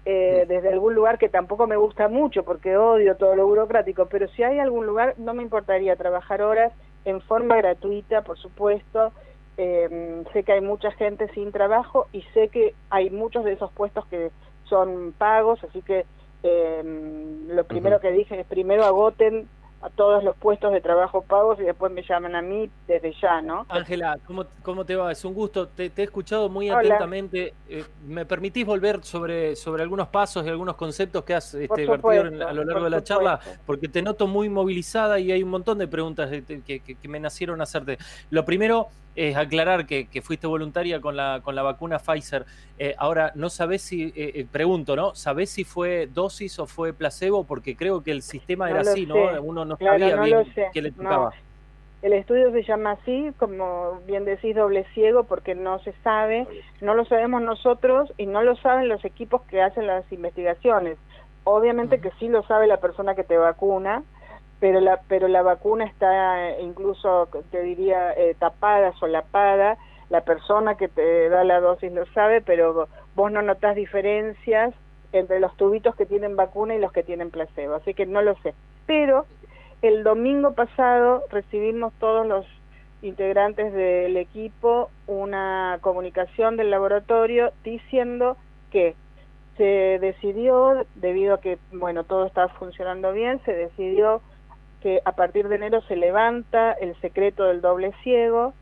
eh, 0.09 0.45
desde 0.47 0.69
algún 0.69 0.95
lugar 0.95 1.17
que 1.17 1.27
tampoco 1.27 1.67
me 1.67 1.75
gusta 1.75 2.07
mucho, 2.07 2.43
porque 2.43 2.77
odio 2.77 3.17
todo 3.17 3.35
lo 3.35 3.45
burocrático, 3.45 4.05
pero 4.05 4.29
si 4.29 4.41
hay 4.41 4.57
algún 4.57 4.85
lugar, 4.85 5.15
no 5.17 5.33
me 5.33 5.43
importaría 5.43 5.97
trabajar 5.97 6.41
horas 6.41 6.71
en 7.03 7.19
forma 7.19 7.57
gratuita, 7.57 8.21
por 8.21 8.37
supuesto. 8.37 9.11
Eh, 9.57 10.23
sé 10.31 10.43
que 10.43 10.53
hay 10.53 10.61
mucha 10.61 10.91
gente 10.91 11.27
sin 11.33 11.51
trabajo 11.51 12.07
y 12.13 12.21
sé 12.33 12.47
que 12.47 12.73
hay 12.89 13.09
muchos 13.09 13.43
de 13.43 13.51
esos 13.51 13.69
puestos 13.73 14.05
que 14.05 14.31
son 14.69 15.13
pagos, 15.17 15.61
así 15.65 15.81
que 15.81 16.05
eh, 16.41 17.43
lo 17.49 17.65
primero 17.65 17.99
que 17.99 18.13
dije 18.13 18.39
es 18.39 18.47
primero 18.47 18.85
agoten 18.85 19.49
a 19.81 19.89
todos 19.89 20.23
los 20.23 20.35
puestos 20.35 20.73
de 20.73 20.81
trabajo 20.81 21.21
pagos 21.21 21.59
y 21.59 21.63
después 21.63 21.91
me 21.91 22.03
llaman 22.03 22.35
a 22.35 22.41
mí 22.41 22.69
desde 22.87 23.13
ya, 23.21 23.41
¿no? 23.41 23.65
Ángela, 23.69 24.17
¿cómo, 24.25 24.45
¿cómo, 24.63 24.85
te 24.85 24.95
va? 24.95 25.11
Es 25.11 25.23
un 25.23 25.33
gusto, 25.33 25.67
te, 25.67 25.91
he 25.95 26.03
escuchado 26.03 26.49
muy 26.49 26.69
atentamente. 26.69 27.53
Eh, 27.69 27.85
¿Me 28.05 28.25
permitís 28.25 28.65
volver 28.65 29.03
sobre, 29.03 29.55
sobre 29.55 29.83
algunos 29.83 30.07
pasos 30.07 30.45
y 30.45 30.49
algunos 30.49 30.75
conceptos 30.75 31.23
que 31.23 31.35
has 31.35 31.53
este, 31.53 31.85
vertido 31.85 32.47
a 32.47 32.53
lo 32.53 32.63
largo 32.63 32.85
de 32.85 32.89
la 32.89 33.03
charla? 33.03 33.39
Porque 33.65 33.87
te 33.87 34.01
noto 34.01 34.25
muy 34.25 34.49
movilizada 34.49 35.19
y 35.19 35.31
hay 35.31 35.43
un 35.43 35.49
montón 35.49 35.77
de 35.77 35.87
preguntas 35.87 36.29
que, 36.29 36.81
que 36.81 37.07
me 37.07 37.19
nacieron 37.19 37.61
a 37.61 37.63
hacerte. 37.63 37.97
Lo 38.31 38.45
primero 38.45 38.89
es 39.17 39.35
aclarar 39.35 39.87
que, 39.87 40.07
fuiste 40.21 40.45
voluntaria 40.45 41.01
con 41.01 41.17
la, 41.17 41.41
con 41.43 41.55
la 41.55 41.63
vacuna 41.63 41.97
Pfizer. 41.97 42.45
Eh, 42.77 42.93
ahora, 42.99 43.31
no 43.33 43.49
sabés 43.49 43.81
si, 43.81 44.03
eh, 44.03 44.13
eh, 44.15 44.45
pregunto, 44.49 44.95
¿no? 44.95 45.15
¿Sabés 45.15 45.49
si 45.49 45.63
fue 45.63 46.05
dosis 46.05 46.59
o 46.59 46.67
fue 46.67 46.93
placebo? 46.93 47.43
Porque 47.43 47.75
creo 47.75 48.03
que 48.03 48.11
el 48.11 48.21
sistema 48.21 48.69
era 48.69 48.81
así, 48.81 49.07
¿no? 49.07 49.15
Uno 49.41 49.65
no 49.65 49.75
sabía 49.75 50.21
bien 50.21 50.45
qué 50.71 50.81
le 50.83 50.91
tocaba. 50.91 51.33
El 52.03 52.13
estudio 52.13 52.51
se 52.51 52.61
llama 52.61 52.91
así, 52.91 53.31
como 53.37 53.99
bien 54.05 54.23
decís, 54.23 54.55
doble 54.55 54.85
ciego, 54.93 55.23
porque 55.23 55.55
no 55.55 55.79
se 55.79 55.93
sabe, 56.03 56.45
no 56.79 56.93
lo 56.93 57.03
sabemos 57.05 57.41
nosotros 57.41 58.13
y 58.17 58.27
no 58.27 58.43
lo 58.43 58.55
saben 58.57 58.87
los 58.87 59.03
equipos 59.03 59.41
que 59.49 59.63
hacen 59.63 59.87
las 59.87 60.09
investigaciones. 60.11 60.99
Obviamente 61.43 61.99
que 61.99 62.11
sí 62.19 62.27
lo 62.27 62.43
sabe 62.43 62.67
la 62.67 62.77
persona 62.77 63.15
que 63.15 63.23
te 63.23 63.35
vacuna, 63.35 64.03
pero 64.59 64.79
la 64.79 65.01
pero 65.07 65.27
la 65.27 65.41
vacuna 65.41 65.85
está 65.85 66.49
eh, 66.49 66.61
incluso 66.61 67.27
te 67.51 67.61
diría 67.61 68.13
eh, 68.13 68.35
tapada 68.39 68.93
solapada. 68.93 69.77
La 70.09 70.21
persona 70.21 70.75
que 70.75 70.87
te 70.87 71.27
da 71.29 71.43
la 71.43 71.59
dosis 71.59 71.91
lo 71.91 72.05
sabe 72.07 72.41
pero 72.41 72.87
vos 73.15 73.31
no 73.31 73.41
notas 73.41 73.75
diferencias 73.75 74.73
entre 75.11 75.39
los 75.39 75.55
tubitos 75.57 75.95
que 75.95 76.05
tienen 76.05 76.35
vacuna 76.35 76.75
y 76.75 76.79
los 76.79 76.91
que 76.91 77.03
tienen 77.03 77.29
placebo 77.29 77.75
así 77.75 77.93
que 77.93 78.05
no 78.05 78.21
lo 78.21 78.35
sé. 78.37 78.53
Pero 78.85 79.25
el 79.81 80.03
domingo 80.03 80.53
pasado 80.53 81.23
recibimos 81.29 81.93
todos 81.99 82.25
los 82.25 82.45
integrantes 83.01 83.73
del 83.73 84.17
equipo 84.17 84.89
una 85.05 85.77
comunicación 85.81 86.57
del 86.57 86.71
laboratorio 86.71 87.51
diciendo 87.63 88.37
que 88.71 88.95
se 89.57 89.99
decidió 89.99 90.85
debido 90.95 91.35
a 91.35 91.41
que 91.41 91.59
bueno 91.71 92.03
todo 92.03 92.25
estaba 92.25 92.47
funcionando 92.49 93.11
bien 93.11 93.39
se 93.45 93.53
decidió 93.53 94.21
que 94.81 95.01
a 95.05 95.13
partir 95.13 95.47
de 95.47 95.55
enero 95.55 95.81
se 95.81 95.95
levanta 95.95 96.71
el 96.73 96.95
secreto 97.01 97.45
del 97.45 97.61
doble 97.61 97.93
ciego, 98.03 98.53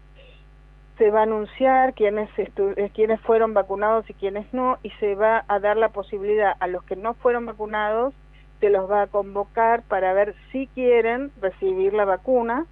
se 0.97 1.11
va 1.11 1.21
a 1.21 1.23
anunciar 1.23 1.93
quiénes, 1.93 2.29
eh, 2.37 2.89
quiénes 2.93 3.19
fueron 3.21 3.53
vacunados 3.53 4.09
y 4.09 4.13
quiénes 4.13 4.45
no, 4.53 4.77
y 4.81 4.91
se 4.91 5.15
va 5.15 5.43
a 5.47 5.59
dar 5.59 5.77
la 5.77 5.89
posibilidad 5.89 6.53
a 6.59 6.67
los 6.67 6.83
que 6.83 6.95
no 6.95 7.13
fueron 7.15 7.45
vacunados, 7.45 8.13
se 8.61 8.69
los 8.69 8.89
va 8.89 9.03
a 9.03 9.07
convocar 9.07 9.83
para 9.83 10.13
ver 10.13 10.35
si 10.51 10.67
quieren 10.67 11.31
recibir 11.41 11.93
la 11.93 12.05
vacuna, 12.05 12.65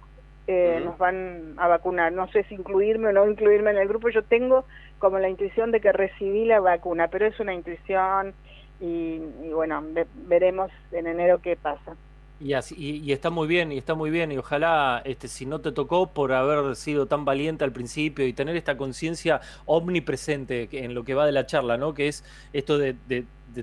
eh, 0.46 0.80
nos 0.84 0.96
van 0.98 1.54
a 1.58 1.68
vacunar. 1.68 2.12
No 2.12 2.28
sé 2.28 2.44
si 2.44 2.54
incluirme 2.54 3.08
o 3.08 3.12
no 3.12 3.28
incluirme 3.28 3.70
en 3.70 3.78
el 3.78 3.88
grupo, 3.88 4.08
yo 4.08 4.22
tengo 4.22 4.64
como 4.98 5.18
la 5.18 5.28
intuición 5.28 5.70
de 5.70 5.80
que 5.80 5.92
recibí 5.92 6.46
la 6.46 6.60
vacuna, 6.60 7.08
pero 7.08 7.26
es 7.26 7.38
una 7.40 7.52
intuición 7.52 8.34
y, 8.80 9.20
y 9.42 9.52
bueno, 9.52 9.82
veremos 10.26 10.70
en 10.92 11.06
enero 11.06 11.40
qué 11.42 11.56
pasa. 11.56 11.94
Y, 12.40 12.52
así, 12.54 12.74
y, 12.76 13.12
está 13.12 13.30
muy 13.30 13.46
bien, 13.46 13.70
y 13.70 13.78
está 13.78 13.94
muy 13.94 14.10
bien, 14.10 14.32
y 14.32 14.38
ojalá 14.38 15.00
este, 15.04 15.28
si 15.28 15.46
no 15.46 15.60
te 15.60 15.70
tocó 15.70 16.08
por 16.08 16.32
haber 16.32 16.74
sido 16.74 17.06
tan 17.06 17.24
valiente 17.24 17.64
al 17.64 17.72
principio 17.72 18.26
y 18.26 18.32
tener 18.32 18.56
esta 18.56 18.76
conciencia 18.76 19.40
omnipresente 19.66 20.68
en 20.72 20.94
lo 20.94 21.04
que 21.04 21.14
va 21.14 21.26
de 21.26 21.32
la 21.32 21.46
charla, 21.46 21.78
¿no? 21.78 21.94
Que 21.94 22.08
es 22.08 22.24
esto 22.52 22.76
de, 22.76 22.96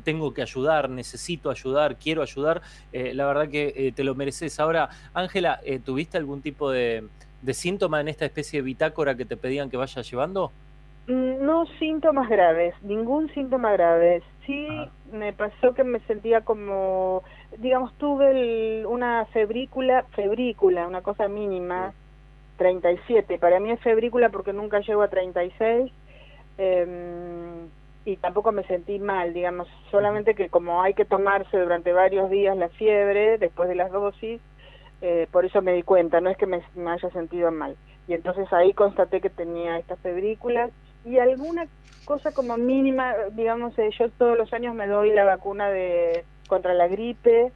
tengo 0.03 0.33
que 0.33 0.41
ayudar, 0.41 0.89
necesito 0.89 1.49
ayudar, 1.49 1.97
quiero 1.97 2.21
ayudar, 2.21 2.61
eh, 2.93 3.13
la 3.13 3.25
verdad 3.25 3.49
que 3.49 3.73
eh, 3.75 3.91
te 3.91 4.05
lo 4.05 4.15
mereces. 4.15 4.57
Ahora, 4.59 4.89
Ángela, 5.13 5.59
eh, 5.65 5.79
¿tuviste 5.79 6.17
algún 6.17 6.41
tipo 6.41 6.71
de, 6.71 7.03
de 7.41 7.53
síntoma 7.53 7.99
en 7.99 8.07
esta 8.07 8.25
especie 8.25 8.59
de 8.59 8.63
bitácora 8.63 9.15
que 9.15 9.25
te 9.25 9.35
pedían 9.35 9.69
que 9.69 9.77
vayas 9.77 10.09
llevando? 10.09 10.51
Mm, 11.07 11.45
no 11.45 11.65
síntomas 11.79 12.29
graves, 12.29 12.73
ningún 12.83 13.33
síntoma 13.33 13.73
grave. 13.73 14.23
Sí 14.45 14.67
me 15.11 15.33
pasó 15.33 15.73
que 15.73 15.83
me 15.83 15.99
sentía 16.01 16.41
como, 16.41 17.23
digamos, 17.57 17.93
tuve 17.97 18.85
una 18.85 19.25
febrícula, 19.25 20.03
febrícula, 20.15 20.87
una 20.87 21.01
cosa 21.01 21.27
mínima, 21.27 21.93
37. 22.57 23.39
Para 23.39 23.59
mí 23.59 23.71
es 23.71 23.79
febrícula 23.81 24.29
porque 24.29 24.53
nunca 24.53 24.79
llego 24.81 25.01
a 25.01 25.09
36 25.09 25.91
eh, 26.57 26.81
em, 26.83 27.69
y 28.05 28.17
tampoco 28.17 28.51
me 28.51 28.63
sentí 28.63 28.99
mal, 28.99 29.33
digamos, 29.33 29.67
solamente 29.89 30.33
que 30.33 30.49
como 30.49 30.81
hay 30.81 30.93
que 30.93 31.05
tomarse 31.05 31.57
durante 31.57 31.93
varios 31.93 32.29
días 32.29 32.57
la 32.57 32.69
fiebre 32.69 33.37
después 33.37 33.69
de 33.69 33.75
las 33.75 33.91
dosis, 33.91 34.41
eh, 35.01 35.27
por 35.31 35.45
eso 35.45 35.61
me 35.61 35.73
di 35.73 35.83
cuenta, 35.83 36.21
no 36.21 36.29
es 36.29 36.37
que 36.37 36.47
me, 36.47 36.61
me 36.75 36.91
haya 36.91 37.09
sentido 37.11 37.51
mal. 37.51 37.75
Y 38.07 38.13
entonces 38.13 38.51
ahí 38.53 38.73
constaté 38.73 39.21
que 39.21 39.29
tenía 39.29 39.77
estas 39.77 39.99
febrículas 39.99 40.71
y 41.05 41.17
alguna 41.17 41.67
cosa 42.05 42.31
como 42.31 42.57
mínima, 42.57 43.13
digamos, 43.33 43.77
eh, 43.79 43.89
yo 43.97 44.09
todos 44.09 44.37
los 44.37 44.51
años 44.53 44.75
me 44.75 44.87
doy 44.87 45.11
la 45.11 45.23
vacuna 45.23 45.69
de 45.69 46.25
contra 46.51 46.73
la 46.73 46.89
gripe 46.89 47.53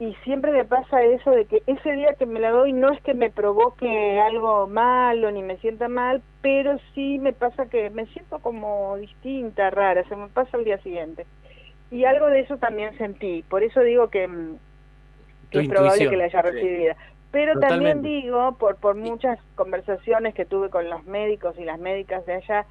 y 0.00 0.14
siempre 0.24 0.50
me 0.50 0.64
pasa 0.64 1.00
eso 1.04 1.30
de 1.30 1.44
que 1.44 1.62
ese 1.68 1.92
día 1.92 2.14
que 2.14 2.26
me 2.26 2.40
la 2.40 2.50
doy 2.50 2.72
no 2.72 2.90
es 2.90 3.00
que 3.02 3.14
me 3.14 3.30
provoque 3.30 4.18
algo 4.18 4.66
malo 4.66 5.30
ni 5.30 5.44
me 5.44 5.58
sienta 5.58 5.86
mal, 5.86 6.22
pero 6.42 6.76
sí 6.92 7.20
me 7.20 7.32
pasa 7.32 7.66
que 7.66 7.88
me 7.90 8.06
siento 8.06 8.40
como 8.40 8.96
distinta, 8.96 9.70
rara, 9.70 10.02
se 10.08 10.16
me 10.16 10.26
pasa 10.26 10.56
el 10.56 10.64
día 10.64 10.78
siguiente. 10.78 11.24
Y 11.92 12.04
algo 12.04 12.26
de 12.26 12.40
eso 12.40 12.56
también 12.56 12.98
sentí, 12.98 13.44
por 13.48 13.62
eso 13.62 13.80
digo 13.82 14.08
que, 14.08 14.26
mm, 14.26 14.56
es 15.52 15.68
probable 15.68 16.08
que 16.08 16.16
la 16.16 16.24
haya 16.24 16.42
recibido. 16.42 16.94
Pero 17.30 17.60
también 17.60 18.02
digo, 18.02 18.56
por, 18.58 18.74
por 18.76 18.96
muchas 18.96 19.38
conversaciones 19.54 20.34
que 20.34 20.46
tuve 20.46 20.68
con 20.68 20.90
los 20.90 21.04
médicos 21.04 21.56
y 21.58 21.64
las 21.64 21.78
médicas 21.78 22.26
de 22.26 22.32
allá, 22.34 22.66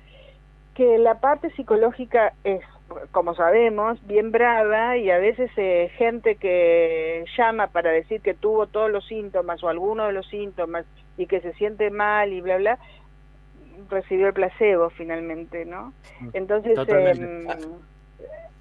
que 0.74 0.98
la 0.98 1.22
parte 1.22 1.50
psicológica 1.51 2.34
es, 2.43 2.62
como 3.12 3.36
sabemos, 3.36 4.00
bien 4.05 4.31
brava 4.31 4.98
y 4.98 5.10
a 5.12 5.17
veces 5.17 5.51
eh, 5.58 5.91
gente 5.98 6.36
que 6.36 7.25
llama 7.38 7.67
para 7.67 7.91
decir 7.91 8.22
que 8.22 8.34
tuvo 8.34 8.67
todos 8.67 8.91
los 8.91 9.05
síntomas 9.08 9.63
o 9.63 9.69
alguno 9.69 10.08
de 10.08 10.13
los 10.13 10.27
síntomas 10.27 10.86
y 11.17 11.27
que 11.27 11.41
se 11.41 11.53
siente 11.53 11.89
mal 11.89 12.31
y 12.34 12.41
bla, 12.41 12.58
bla, 12.58 12.79
recibió 13.89 14.27
el 14.27 14.34
placebo 14.34 14.89
finalmente, 14.89 15.65
¿no? 15.65 15.93
Mm, 16.19 16.29
Entonces, 16.34 16.77
eh, 16.88 17.58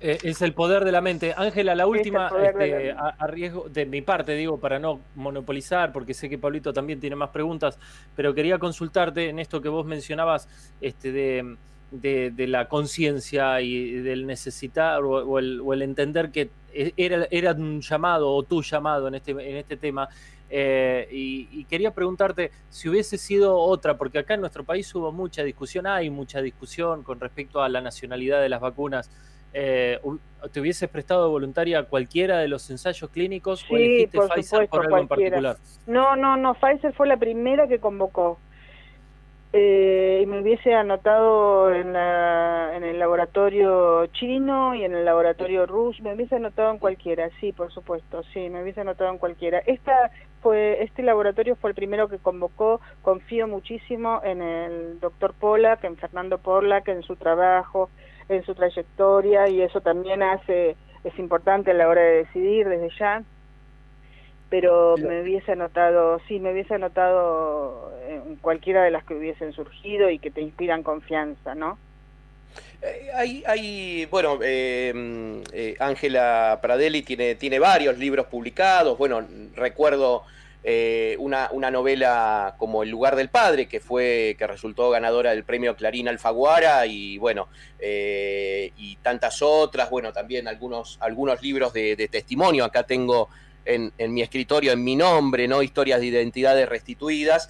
eh, 0.01 0.19
es 0.23 0.43
el 0.43 0.53
poder 0.53 0.85
de 0.85 0.93
la 0.93 1.01
mente. 1.01 1.35
Ángela, 1.37 1.75
la 1.75 1.87
última, 1.87 2.31
este, 2.41 2.93
a, 2.93 3.27
riesgo 3.27 3.69
de 3.69 3.85
mi 3.85 4.01
parte, 4.01 4.33
digo, 4.35 4.59
para 4.59 4.79
no 4.79 5.01
monopolizar, 5.17 5.93
porque 5.93 6.15
sé 6.15 6.29
que 6.29 6.39
Pablito 6.39 6.73
también 6.73 7.01
tiene 7.01 7.17
más 7.17 7.31
preguntas, 7.31 7.79
pero 8.15 8.33
quería 8.33 8.59
consultarte 8.59 9.29
en 9.29 9.41
esto 9.41 9.61
que 9.61 9.69
vos 9.69 9.85
mencionabas, 9.85 10.49
este, 10.81 11.11
de, 11.11 11.57
la 11.91 12.69
conciencia 12.69 13.61
y 13.61 13.93
del 14.01 14.27
necesitar 14.27 15.03
o, 15.03 15.39
el, 15.39 15.83
entender 15.83 16.31
que 16.31 16.51
e, 16.73 16.93
era, 16.97 17.27
era 17.31 17.53
un 17.53 17.81
llamado 17.81 18.31
o 18.33 18.43
tu 18.43 18.63
llamado 18.63 19.09
en 19.09 19.15
este, 19.17 19.33
en 19.33 19.57
este 19.57 19.77
tema. 19.77 20.09
Eh, 20.51 21.07
y, 21.13 21.49
y, 21.53 21.65
quería 21.65 21.93
preguntarte 21.93 22.51
si 22.71 22.89
hubiese 22.89 23.19
sido 23.19 23.59
otra, 23.59 23.99
porque 23.99 24.19
acá 24.19 24.33
en 24.33 24.41
nuestro 24.41 24.65
país 24.65 24.95
hubo 24.95 25.13
mucha 25.13 25.43
discusión, 25.43 25.87
hay 25.87 26.09
mucha 26.09 26.41
discusión 26.41 27.03
con 27.03 27.21
respecto 27.21 27.63
a 27.63 27.69
la 27.69 27.83
nacionalidad 27.83 28.41
de 28.41 28.49
las 28.49 28.61
vacunas 28.61 29.11
eh, 29.53 29.99
¿te 30.53 30.61
hubieses 30.61 30.89
prestado 30.89 31.31
voluntaria 31.31 31.79
a 31.79 31.83
cualquiera 31.85 32.39
de 32.39 32.49
los 32.49 32.69
ensayos 32.71 33.09
clínicos 33.11 33.65
o 33.71 33.77
elegiste 33.77 34.19
Pfizer 34.19 34.69
por 34.69 34.85
algo 34.85 34.99
en 34.99 35.09
particular? 35.09 35.57
No, 35.87 36.17
no, 36.17 36.37
no, 36.37 36.55
Pfizer 36.55 36.93
fue 36.93 37.07
la 37.07 37.17
primera 37.17 37.67
que 37.67 37.79
convocó. 37.79 38.39
Eh, 39.55 40.21
y 40.23 40.27
me 40.27 40.43
hubiese 40.43 40.75
anotado 40.75 41.73
en, 41.73 41.95
la, 41.95 42.77
en 42.77 42.85
el 42.85 42.99
laboratorio 42.99 44.05
chino 44.09 44.75
y 44.75 44.85
en 44.85 44.95
el 44.95 45.07
laboratorio 45.07 45.65
ruso, 45.65 46.03
me 46.03 46.13
hubiese 46.13 46.37
anotado 46.37 46.71
en 46.71 46.79
cualquiera, 46.79 47.31
sí, 47.41 47.53
por 47.53 47.73
supuesto, 47.73 48.23
sí, 48.35 48.51
me 48.51 48.63
hubiese 48.63 48.83
anotado 48.83 49.11
en 49.11 49.17
cualquiera. 49.17 49.61
Esta 49.61 50.11
fue, 50.43 50.83
este 50.83 51.03
laboratorio 51.03 51.57
fue 51.57 51.71
el 51.71 51.77
primero 51.77 52.09
que 52.09 52.19
convocó, 52.19 52.83
confío 53.01 53.49
muchísimo 53.49 54.21
en 54.23 54.43
el 54.43 55.01
doctor 55.01 55.33
Pollack, 55.33 55.83
en 55.85 55.97
Fernando 55.97 56.37
Pollack, 56.37 56.89
en 56.89 57.03
su 57.03 57.17
trabajo, 57.17 57.89
en 58.29 58.45
su 58.45 58.55
trayectoria 58.55 59.49
y 59.49 59.63
eso 59.63 59.81
también 59.81 60.23
hace 60.23 60.77
es 61.05 61.19
importante 61.19 61.71
a 61.71 61.75
la 61.75 61.89
hora 61.89 62.03
de 62.03 62.25
decidir 62.25 62.69
desde 62.69 62.91
ya 62.99 63.23
pero 64.51 64.97
me 64.97 65.23
hubiese 65.23 65.53
anotado, 65.53 66.21
sí, 66.27 66.39
me 66.39 66.53
hubiese 66.53 66.75
anotado 66.75 67.93
en 68.09 68.37
cualquiera 68.37 68.83
de 68.83 68.91
las 68.91 69.05
que 69.05 69.15
hubiesen 69.15 69.53
surgido 69.53 70.11
y 70.11 70.19
que 70.19 70.31
te 70.31 70.41
inspiran 70.41 70.83
confianza, 70.83 71.55
¿no? 71.55 71.79
Eh, 72.81 73.11
hay, 73.15 73.43
hay, 73.47 74.07
bueno, 74.07 74.39
eh, 74.43 75.43
eh, 75.53 75.77
Ángela 75.81 76.59
Pradelli 76.63 77.03
tiene, 77.03 77.35
tiene 77.35 77.59
varios 77.59 77.99
libros 77.99 78.27
publicados. 78.27 78.97
Bueno, 78.99 79.27
recuerdo 79.55 80.25
una, 81.19 81.49
una, 81.53 81.71
novela 81.71 82.55
como 82.59 82.83
El 82.83 82.91
lugar 82.91 83.17
del 83.17 83.31
padre, 83.31 83.69
que 83.69 83.81
fue, 83.81 84.37
que 84.39 84.47
resultó 84.47 84.91
ganadora 84.91 85.31
del 85.31 85.43
premio 85.43 85.75
Clarín 85.75 86.09
Alfaguara, 86.09 86.85
y 86.85 87.17
bueno, 87.17 87.49
y 87.81 88.97
tantas 88.97 89.41
otras, 89.41 89.89
bueno, 89.89 90.13
también 90.13 90.47
algunos, 90.47 90.99
algunos 91.01 91.41
libros 91.43 91.73
de, 91.73 91.97
de 91.97 92.09
testimonio. 92.09 92.67
Acá 92.67 92.83
tengo 92.83 93.31
en, 93.69 93.93
en, 93.99 94.15
mi 94.15 94.23
escritorio, 94.23 94.73
en 94.73 94.83
mi 94.83 94.97
nombre, 94.97 95.47
¿no? 95.47 95.63
Historias 95.63 96.01
de 96.01 96.07
identidades 96.07 96.69
restituidas. 96.69 97.49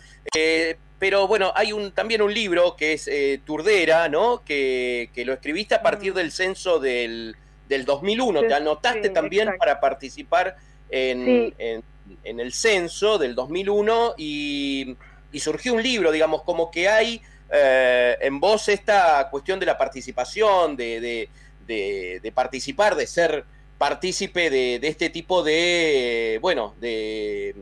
Pero 0.99 1.29
bueno, 1.29 1.53
hay 1.55 1.73
un, 1.73 1.93
también 1.93 2.23
un 2.23 2.35
libro 2.35 2.75
que 2.77 2.95
es 2.95 3.07
eh, 3.07 3.41
Turdera, 3.45 4.09
¿no? 4.09 4.43
Que, 4.45 5.11
lo 5.25 5.33
escribiste 5.33 5.77
a 5.77 5.83
partir 5.83 6.13
mm. 6.13 6.17
del 6.17 6.33
censo 6.33 6.81
del, 6.81 7.37
del 7.69 7.85
2001. 7.85 8.43
Te 8.43 8.55
anotaste 8.55 9.11
también 9.11 9.51
para 9.59 9.79
participar 9.81 10.57
en, 10.91 11.55
en, 11.59 12.41
el 12.41 12.53
censo 12.53 13.19
del 13.19 13.35
2001 13.35 14.15
y, 14.19 14.97
y, 15.31 15.41
surgió 15.41 15.75
un 15.75 15.83
libro, 15.83 16.11
digamos, 16.11 16.43
como 16.43 16.71
que 16.71 16.89
hay 16.89 17.23
eh, 17.53 18.17
en 18.21 18.41
vos 18.41 18.69
esta 18.69 19.29
cuestión 19.31 19.61
de 19.61 19.67
la 19.67 19.79
participación, 19.79 20.77
de, 20.77 21.29
de, 21.67 22.21
de 22.21 22.33
participar, 22.33 22.97
de 22.97 23.07
ser 23.07 23.45
partícipe 23.79 24.51
de, 24.51 24.81
este 24.83 25.09
tipo 25.09 25.43
de, 25.43 26.39
bueno, 26.43 26.75
de 26.81 27.55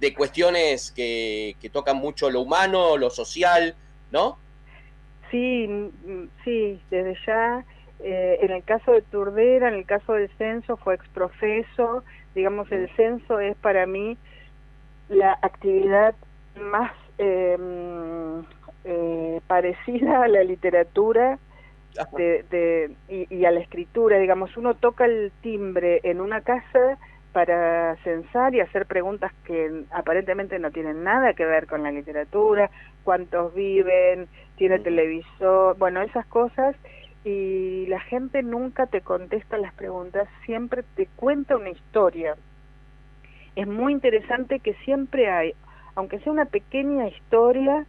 de 0.00 0.14
cuestiones 0.14 0.92
que, 0.92 1.56
que 1.60 1.70
tocan 1.70 1.96
mucho 1.96 2.30
lo 2.30 2.42
humano, 2.42 2.96
lo 2.96 3.10
social, 3.10 3.74
¿no? 4.12 4.38
Sí, 5.30 5.66
mm, 5.68 6.28
sí, 6.44 6.80
desde 6.90 7.16
ya. 7.26 7.64
Eh, 8.00 8.38
en 8.42 8.50
el 8.50 8.62
caso 8.62 8.92
de 8.92 9.02
Turdera, 9.02 9.68
en 9.68 9.74
el 9.74 9.86
caso 9.86 10.12
del 10.12 10.28
censo, 10.36 10.76
fue 10.76 10.94
exprofeso. 10.94 12.04
Digamos, 12.34 12.70
el 12.70 12.94
censo 12.94 13.40
es 13.40 13.56
para 13.56 13.86
mí 13.86 14.18
la 15.08 15.38
actividad 15.40 16.14
más 16.60 16.92
em, 17.18 18.44
eh, 18.84 19.40
parecida 19.46 20.24
a 20.24 20.28
la 20.28 20.44
literatura 20.44 21.38
de, 22.16 22.44
de, 22.50 22.90
y, 23.08 23.34
y, 23.34 23.44
a 23.44 23.50
la 23.50 23.60
escritura. 23.60 24.18
Digamos, 24.18 24.56
uno 24.56 24.74
toca 24.74 25.04
el 25.04 25.32
timbre 25.42 26.00
en 26.02 26.20
una 26.20 26.40
casa 26.40 26.98
para 27.32 27.96
censar 27.96 28.54
y 28.54 28.60
hacer 28.60 28.86
preguntas 28.86 29.30
que 29.44 29.84
aparentemente 29.90 30.58
no 30.58 30.70
tienen 30.70 31.04
nada 31.04 31.34
que 31.34 31.44
ver 31.44 31.66
con 31.66 31.82
la 31.82 31.92
literatura, 31.92 32.70
cuántos 33.04 33.54
viven, 33.54 34.26
tiene 34.56 34.78
televisor, 34.78 35.76
bueno, 35.76 36.00
esas 36.00 36.24
cosas, 36.26 36.74
y 37.24 37.84
la 37.88 38.00
gente 38.00 38.42
nunca 38.42 38.86
te 38.86 39.02
contesta 39.02 39.58
las 39.58 39.74
preguntas, 39.74 40.28
siempre 40.46 40.82
te 40.94 41.08
cuenta 41.16 41.56
una 41.56 41.68
historia. 41.68 42.36
Es 43.54 43.66
muy 43.66 43.92
interesante 43.92 44.60
que 44.60 44.72
siempre 44.84 45.30
hay, 45.30 45.54
aunque 45.94 46.20
sea 46.20 46.32
una 46.32 46.46
pequeña 46.46 47.08
historia, 47.08 47.84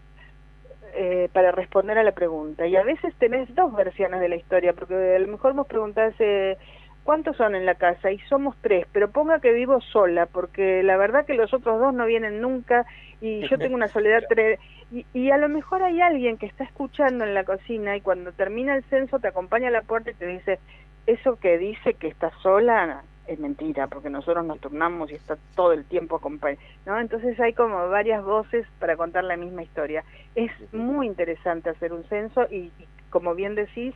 eh, 0.93 1.29
para 1.33 1.51
responder 1.51 1.97
a 1.97 2.03
la 2.03 2.11
pregunta. 2.11 2.67
Y 2.67 2.75
a 2.75 2.83
veces 2.83 3.13
tenés 3.19 3.53
dos 3.55 3.75
versiones 3.75 4.19
de 4.19 4.29
la 4.29 4.35
historia, 4.35 4.73
porque 4.73 5.15
a 5.15 5.19
lo 5.19 5.27
mejor 5.27 5.53
vos 5.53 5.67
preguntás, 5.67 6.13
eh, 6.19 6.57
¿cuántos 7.03 7.37
son 7.37 7.55
en 7.55 7.65
la 7.65 7.75
casa? 7.75 8.11
Y 8.11 8.19
somos 8.29 8.55
tres, 8.61 8.85
pero 8.91 9.11
ponga 9.11 9.39
que 9.39 9.53
vivo 9.53 9.81
sola, 9.81 10.25
porque 10.25 10.83
la 10.83 10.97
verdad 10.97 11.25
que 11.25 11.33
los 11.33 11.53
otros 11.53 11.79
dos 11.79 11.93
no 11.93 12.05
vienen 12.05 12.41
nunca 12.41 12.85
y 13.21 13.47
yo 13.47 13.57
tengo 13.59 13.75
una 13.75 13.87
soledad 13.87 14.23
tres 14.29 14.59
y, 14.91 15.05
y, 15.13 15.31
a 15.31 15.37
lo 15.37 15.49
mejor 15.49 15.83
hay 15.83 15.99
alguien 15.99 16.37
que 16.37 16.45
está 16.45 16.63
escuchando 16.63 17.25
en 17.25 17.33
la 17.33 17.43
cocina 17.43 17.97
y 17.97 18.01
cuando 18.01 18.31
termina 18.31 18.73
el 18.73 18.83
censo 18.85 19.19
te 19.19 19.27
acompaña 19.27 19.67
a 19.67 19.71
la 19.71 19.81
puerta 19.81 20.11
y 20.11 20.13
te 20.13 20.25
dice, 20.25 20.59
eso 21.07 21.37
que 21.37 21.57
dice 21.57 21.95
que 21.95 22.07
está 22.07 22.31
sola 22.41 23.03
es 23.27 23.39
mentira, 23.39 23.87
porque 23.87 24.09
nosotros 24.09 24.45
nos 24.45 24.59
turnamos 24.59 25.11
y 25.11 25.15
está 25.15 25.37
todo 25.55 25.73
el 25.73 25.85
tiempo 25.85 26.15
acompañado, 26.15 26.61
¿no? 26.85 26.99
Entonces 26.99 27.39
hay 27.39 27.53
como 27.53 27.89
varias 27.89 28.23
voces 28.23 28.65
para 28.79 28.95
contar 28.95 29.23
la 29.23 29.37
misma 29.37 29.63
historia. 29.63 30.03
Es 30.35 30.51
muy 30.73 31.07
interesante 31.07 31.69
hacer 31.69 31.93
un 31.93 32.03
censo 32.05 32.47
y 32.49 32.71
como 33.09 33.35
bien 33.35 33.55
decís, 33.55 33.93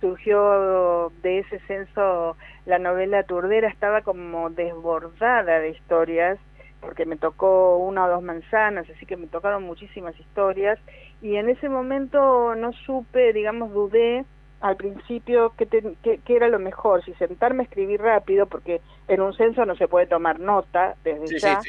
surgió 0.00 1.12
de 1.22 1.38
ese 1.38 1.60
censo 1.60 2.36
la 2.66 2.78
novela 2.78 3.22
Turdera, 3.22 3.68
estaba 3.68 4.02
como 4.02 4.50
desbordada 4.50 5.60
de 5.60 5.70
historias, 5.70 6.38
porque 6.80 7.06
me 7.06 7.16
tocó 7.16 7.76
una 7.78 8.06
o 8.06 8.08
dos 8.08 8.22
manzanas, 8.22 8.88
así 8.90 9.06
que 9.06 9.16
me 9.16 9.28
tocaron 9.28 9.62
muchísimas 9.62 10.18
historias, 10.18 10.78
y 11.20 11.36
en 11.36 11.48
ese 11.48 11.68
momento 11.68 12.56
no 12.56 12.72
supe, 12.72 13.32
digamos, 13.32 13.72
dudé 13.72 14.24
al 14.62 14.76
principio 14.76 15.52
qué, 15.58 15.66
que, 15.66 16.36
era 16.36 16.48
lo 16.48 16.60
mejor, 16.60 17.04
si 17.04 17.12
sentarme 17.14 17.62
a 17.62 17.64
escribir 17.64 18.00
rápido, 18.00 18.46
porque 18.46 18.80
en 19.08 19.20
un 19.20 19.34
censo 19.34 19.66
no 19.66 19.74
se 19.74 19.88
puede 19.88 20.06
tomar 20.06 20.38
nota 20.38 20.94
desde 21.02 21.38
ya, 21.38 21.60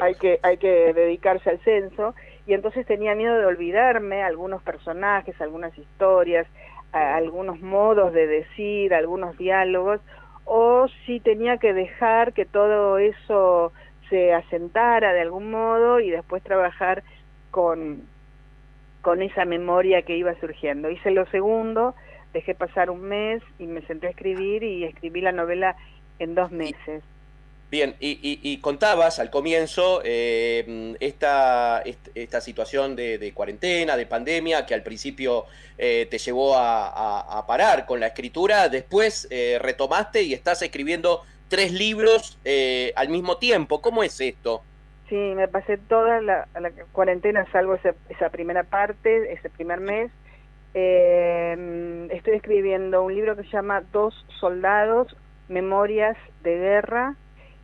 hay, 0.00 0.16
que, 0.16 0.40
hay 0.42 0.58
que 0.58 0.92
dedicarse 0.92 1.50
al 1.50 1.60
censo, 1.60 2.14
y 2.46 2.54
entonces 2.54 2.84
tenía 2.84 3.14
miedo 3.14 3.38
de 3.38 3.46
olvidarme 3.46 4.22
algunos 4.22 4.60
personajes, 4.62 5.40
algunas 5.40 5.76
historias, 5.78 6.48
algunos 6.92 7.60
modos 7.60 8.12
de 8.12 8.26
decir, 8.26 8.92
algunos 8.92 9.38
diálogos, 9.38 10.00
o 10.44 10.88
si 11.04 11.20
tenía 11.20 11.58
que 11.58 11.72
dejar 11.72 12.32
que 12.32 12.44
todo 12.44 12.98
eso 12.98 13.72
se 14.08 14.32
asentara 14.32 15.12
de 15.12 15.20
algún 15.20 15.50
modo 15.50 16.00
y 16.00 16.10
después 16.10 16.42
trabajar 16.42 17.04
con, 17.52 18.02
con 19.02 19.22
esa 19.22 19.44
memoria 19.44 20.02
que 20.02 20.16
iba 20.16 20.34
surgiendo. 20.40 20.90
Hice 20.90 21.10
lo 21.10 21.26
segundo, 21.26 21.94
dejé 22.32 22.54
pasar 22.54 22.90
un 22.90 23.02
mes 23.02 23.42
y 23.58 23.66
me 23.66 23.82
senté 23.82 24.08
a 24.08 24.10
escribir 24.10 24.62
y 24.62 24.84
escribí 24.84 25.20
la 25.20 25.32
novela 25.32 25.76
en 26.18 26.34
dos 26.34 26.50
meses. 26.50 27.02
Bien, 27.68 27.96
y, 27.98 28.58
contabas 28.58 29.18
al 29.18 29.28
comienzo 29.28 30.00
eh, 30.04 30.94
esta, 31.00 31.82
esta 32.14 32.40
situación 32.40 32.94
de, 32.94 33.32
cuarentena, 33.34 33.96
de 33.96 34.06
pandemia, 34.06 34.64
que 34.66 34.74
al 34.74 34.84
principio 34.84 35.46
eh, 35.76 36.06
te 36.08 36.18
llevó 36.18 36.54
a, 36.56 37.44
parar 37.48 37.84
con 37.84 37.98
la 37.98 38.08
escritura, 38.08 38.68
después 38.68 39.26
eh, 39.30 39.58
retomaste 39.60 40.22
y 40.22 40.32
estás 40.32 40.62
escribiendo 40.62 41.24
tres 41.48 41.72
libros 41.72 42.38
al 42.94 43.08
mismo 43.08 43.38
tiempo. 43.38 43.82
¿Cómo 43.82 44.04
es 44.04 44.20
esto? 44.20 44.62
Sí, 45.08 45.16
me 45.16 45.48
pasé 45.48 45.76
toda 45.76 46.20
la, 46.20 46.46
la 46.60 46.70
cuarentena, 46.92 47.46
salvo 47.50 47.76
esa 48.08 48.30
primera 48.30 48.62
parte, 48.62 49.32
ese 49.32 49.50
primer 49.50 49.80
mes. 49.80 50.12
Estoy 50.78 52.34
escribiendo 52.34 53.02
un 53.02 53.14
libro 53.14 53.36
que 53.36 53.44
se 53.44 53.50
llama 53.50 53.82
Dos 53.92 54.14
Soldados, 54.40 55.16
Memorias 55.48 56.16
de 56.42 56.56
Guerra, 56.58 57.14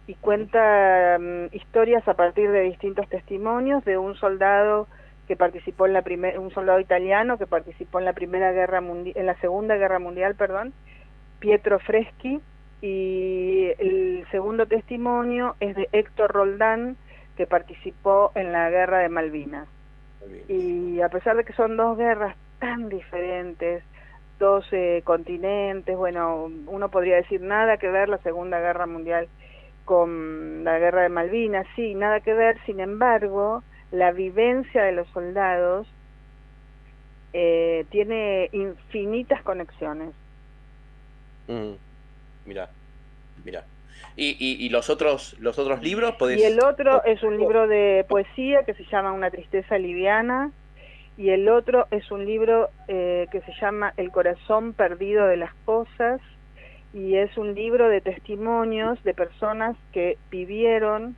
y 0.07 0.15
cuenta 0.15 1.19
mm, 1.21 1.55
historias 1.55 2.07
a 2.09 2.15
partir 2.15 2.51
de 2.51 2.63
distintos 2.63 3.09
testimonios 3.09 3.85
de 3.85 3.99
un 3.99 4.15
soldado 4.17 4.89
que 5.29 5.37
participó 5.37 5.87
en 5.87 5.93
la 5.93 6.03
primera 6.03 6.41
un 6.41 6.51
soldado 6.51 6.81
italiano 6.81 7.39
que 7.39 7.47
participó 7.47 8.01
en 8.01 8.07
la 8.07 8.13
primera 8.13 8.51
guerra 8.51 8.81
mundial 8.81 9.17
en 9.17 9.27
la 9.27 9.37
segunda 9.41 9.77
guerra 9.77 10.01
mundial 10.01 10.35
perdón 10.35 10.73
Pietro 11.39 11.79
Freschi 11.79 12.41
y 12.81 13.69
el 13.79 14.27
segundo 14.33 14.67
testimonio 14.67 15.55
es 15.61 15.77
de 15.77 15.89
Héctor 15.93 16.33
Roldán 16.33 16.97
que 17.37 17.47
participó 17.47 18.33
en 18.35 18.53
la 18.53 18.69
guerra 18.71 18.99
de 18.99 19.09
Malvinas. 19.09 19.69
Y 20.49 21.01
a 21.01 21.09
pesar 21.09 21.37
de 21.37 21.45
que 21.45 21.53
son 21.55 21.77
dos 21.77 21.97
guerras 21.97 22.37
tan 22.63 22.89
diferentes 22.89 23.83
dos 24.39 24.65
eh, 24.71 25.03
continentes 25.05 25.97
bueno 25.97 26.49
uno 26.67 26.89
podría 26.91 27.17
decir 27.17 27.41
nada 27.41 27.77
que 27.77 27.89
ver 27.89 28.09
la 28.09 28.19
segunda 28.19 28.61
guerra 28.61 28.87
mundial 28.87 29.29
con 29.85 30.65
la 30.65 30.79
guerra 30.79 31.03
de 31.03 31.09
Malvinas, 31.09 31.67
sí, 31.75 31.95
nada 31.95 32.21
que 32.21 32.35
ver, 32.35 32.59
sin 32.67 32.81
embargo, 32.81 33.63
la 33.91 34.13
vivencia 34.13 34.85
de 34.85 34.93
los 34.93 35.09
soldados 35.09 35.87
eh, 37.33 37.85
tiene 37.91 38.49
infinitas 38.53 39.43
conexiones. 39.43 40.11
Mm, 41.49 41.73
mira, 42.47 42.71
mira. 43.45 43.65
¿Y, 44.17 44.37
y, 44.67 44.69
los 44.69 44.91
otros 44.91 45.37
los 45.39 45.59
otros 45.59 45.83
libros? 45.83 46.15
Y 46.37 46.43
el 46.43 46.63
otro 46.63 47.03
es 47.05 47.23
un 47.23 47.39
libro 47.39 47.67
de 47.67 48.05
poesía 48.09 48.63
que 48.65 48.75
se 48.75 48.85
llama 48.85 49.13
Una 49.13 49.31
tristeza 49.31 49.79
liviana 49.79 50.51
y 51.17 51.31
el 51.31 51.49
otro 51.49 51.87
es 51.91 52.11
un 52.11 52.25
libro 52.25 52.71
eh, 52.89 53.27
que 53.31 53.41
se 53.43 53.53
llama 53.61 53.93
El 53.97 54.11
corazón 54.11 54.73
perdido 54.73 55.27
de 55.27 55.37
las 55.37 55.55
cosas 55.67 56.21
y 56.95 57.17
es 57.17 57.37
un 57.37 57.55
libro 57.55 57.89
de 57.89 58.01
testimonios 58.01 59.03
de 59.05 59.15
personas 59.15 59.77
que 59.93 60.19
vivieron 60.31 61.17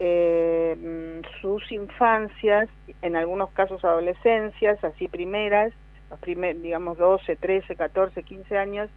eh, 0.00 1.22
sus 1.40 1.70
infancias, 1.72 2.68
en 3.02 3.16
algunos 3.16 3.50
casos 3.50 3.84
adolescencias, 3.84 4.82
así 4.84 5.08
primeras, 5.08 5.72
los 6.10 6.20
primer, 6.20 6.60
digamos 6.60 6.98
12, 6.98 7.36
13, 7.36 7.74
14, 7.74 8.22
15 8.22 8.58
años, 8.58 8.90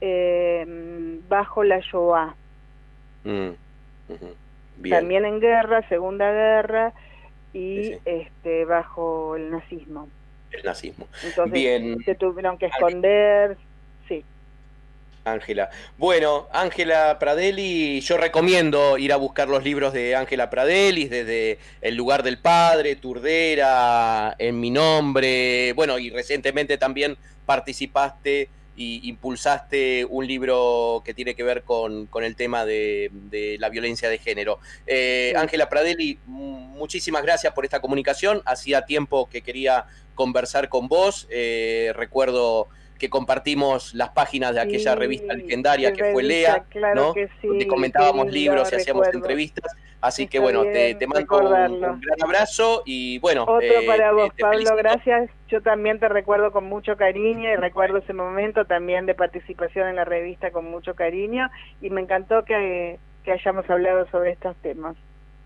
eh, 0.00 1.18
bajo 1.28 1.64
la 1.64 1.80
Shoah. 1.80 2.34
Mm, 3.24 3.50
también 4.88 5.24
en 5.24 5.40
guerra, 5.40 5.82
Segunda 5.88 6.30
Guerra 6.30 6.92
y 7.56 7.98
este 8.04 8.64
bajo 8.66 9.36
el 9.36 9.50
nazismo. 9.50 10.08
El 10.50 10.62
nazismo. 10.62 11.08
Entonces 11.24 11.52
Bien. 11.52 11.96
se 12.04 12.14
tuvieron 12.14 12.58
que 12.58 12.66
esconder, 12.66 13.56
sí. 14.06 14.22
Ángela. 15.24 15.70
Bueno, 15.96 16.48
Ángela 16.52 17.18
Pradelli, 17.18 18.00
yo 18.00 18.18
recomiendo 18.18 18.98
ir 18.98 19.12
a 19.12 19.16
buscar 19.16 19.48
los 19.48 19.64
libros 19.64 19.92
de 19.92 20.14
Ángela 20.14 20.50
Pradelli, 20.50 21.08
desde 21.08 21.58
El 21.80 21.96
lugar 21.96 22.22
del 22.22 22.38
padre, 22.38 22.94
Turdera, 22.96 24.36
En 24.38 24.60
mi 24.60 24.70
nombre, 24.70 25.72
bueno, 25.72 25.98
y 25.98 26.10
recientemente 26.10 26.76
también 26.76 27.16
participaste 27.46 28.50
y 28.76 29.08
impulsaste 29.08 30.04
un 30.04 30.26
libro 30.26 31.02
que 31.04 31.14
tiene 31.14 31.34
que 31.34 31.42
ver 31.42 31.62
con, 31.62 32.08
el 32.22 32.36
tema 32.36 32.64
de, 32.64 33.10
la 33.58 33.68
violencia 33.70 34.08
de 34.08 34.18
género. 34.18 34.58
Eh, 34.86 35.32
Ángela 35.36 35.68
Pradelli, 35.68 36.18
muchísimas 36.26 37.22
gracias 37.22 37.52
por 37.54 37.64
esta 37.64 37.80
comunicación. 37.80 38.42
Hacía 38.44 38.82
tiempo 38.82 39.28
que 39.28 39.42
quería 39.42 39.86
conversar 40.14 40.68
con 40.68 40.88
vos. 40.88 41.26
Eh, 41.30 41.92
recuerdo 41.94 42.68
que 42.98 43.10
compartimos 43.10 43.94
las 43.94 44.10
páginas 44.10 44.54
de 44.54 44.60
aquella 44.60 44.94
revista 44.94 45.34
legendaria 45.34 45.92
que 45.92 46.12
fue 46.12 46.22
Lea, 46.22 46.64
¿no? 46.94 47.14
donde 47.42 47.66
comentábamos 47.66 48.30
libros 48.30 48.72
y 48.72 48.76
hacíamos 48.76 49.08
entrevistas. 49.12 49.74
Así 50.00 50.26
que 50.26 50.38
bueno, 50.38 50.62
te, 50.62 50.94
mando 51.06 51.38
un, 51.38 52.00
gran 52.00 52.22
abrazo 52.22 52.82
y 52.84 53.18
bueno. 53.18 53.42
Otro 53.42 53.60
eh, 53.60 53.86
para 53.86 54.12
vos, 54.12 54.30
Pablo, 54.38 54.76
gracias. 54.76 55.30
Yo 55.48 55.62
también 55.62 55.98
te 55.98 56.08
recuerdo 56.08 56.52
con 56.52 56.64
mucho 56.64 56.96
cariño 56.96 57.50
y 57.50 57.56
recuerdo 57.56 57.98
ese 57.98 58.12
momento 58.12 58.66
también 58.66 59.06
de 59.06 59.14
participación 59.14 59.88
en 59.88 59.96
la 59.96 60.04
revista 60.04 60.50
con 60.50 60.70
mucho 60.70 60.94
cariño 60.94 61.50
y 61.80 61.90
me 61.90 62.02
encantó 62.02 62.44
que, 62.44 62.98
que 63.24 63.32
hayamos 63.32 63.68
hablado 63.68 64.06
sobre 64.10 64.32
estos 64.32 64.54
temas. 64.56 64.96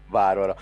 Bárbaro. 0.09 0.57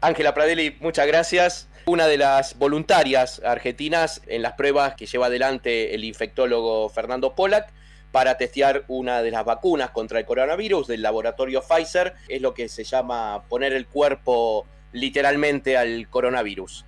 Ángela 0.00 0.32
Pradelli, 0.34 0.76
muchas 0.80 1.06
gracias. 1.06 1.68
Una 1.86 2.06
de 2.06 2.16
las 2.16 2.58
voluntarias 2.58 3.42
argentinas 3.44 4.22
en 4.26 4.42
las 4.42 4.54
pruebas 4.54 4.94
que 4.94 5.06
lleva 5.06 5.26
adelante 5.26 5.94
el 5.94 6.04
infectólogo 6.04 6.88
Fernando 6.88 7.34
Pollack 7.34 7.72
para 8.10 8.36
testear 8.36 8.84
una 8.88 9.22
de 9.22 9.30
las 9.30 9.44
vacunas 9.44 9.90
contra 9.90 10.18
el 10.18 10.24
coronavirus 10.24 10.86
del 10.88 11.02
laboratorio 11.02 11.62
Pfizer. 11.62 12.14
Es 12.28 12.40
lo 12.40 12.54
que 12.54 12.68
se 12.68 12.84
llama 12.84 13.42
poner 13.48 13.72
el 13.72 13.86
cuerpo 13.86 14.66
literalmente 14.92 15.76
al 15.76 16.08
coronavirus. 16.08 16.86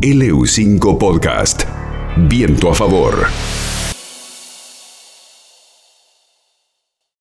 LU5 0.00 0.98
Podcast. 0.98 1.64
Viento 2.16 2.70
a 2.70 2.74
favor. 2.74 3.26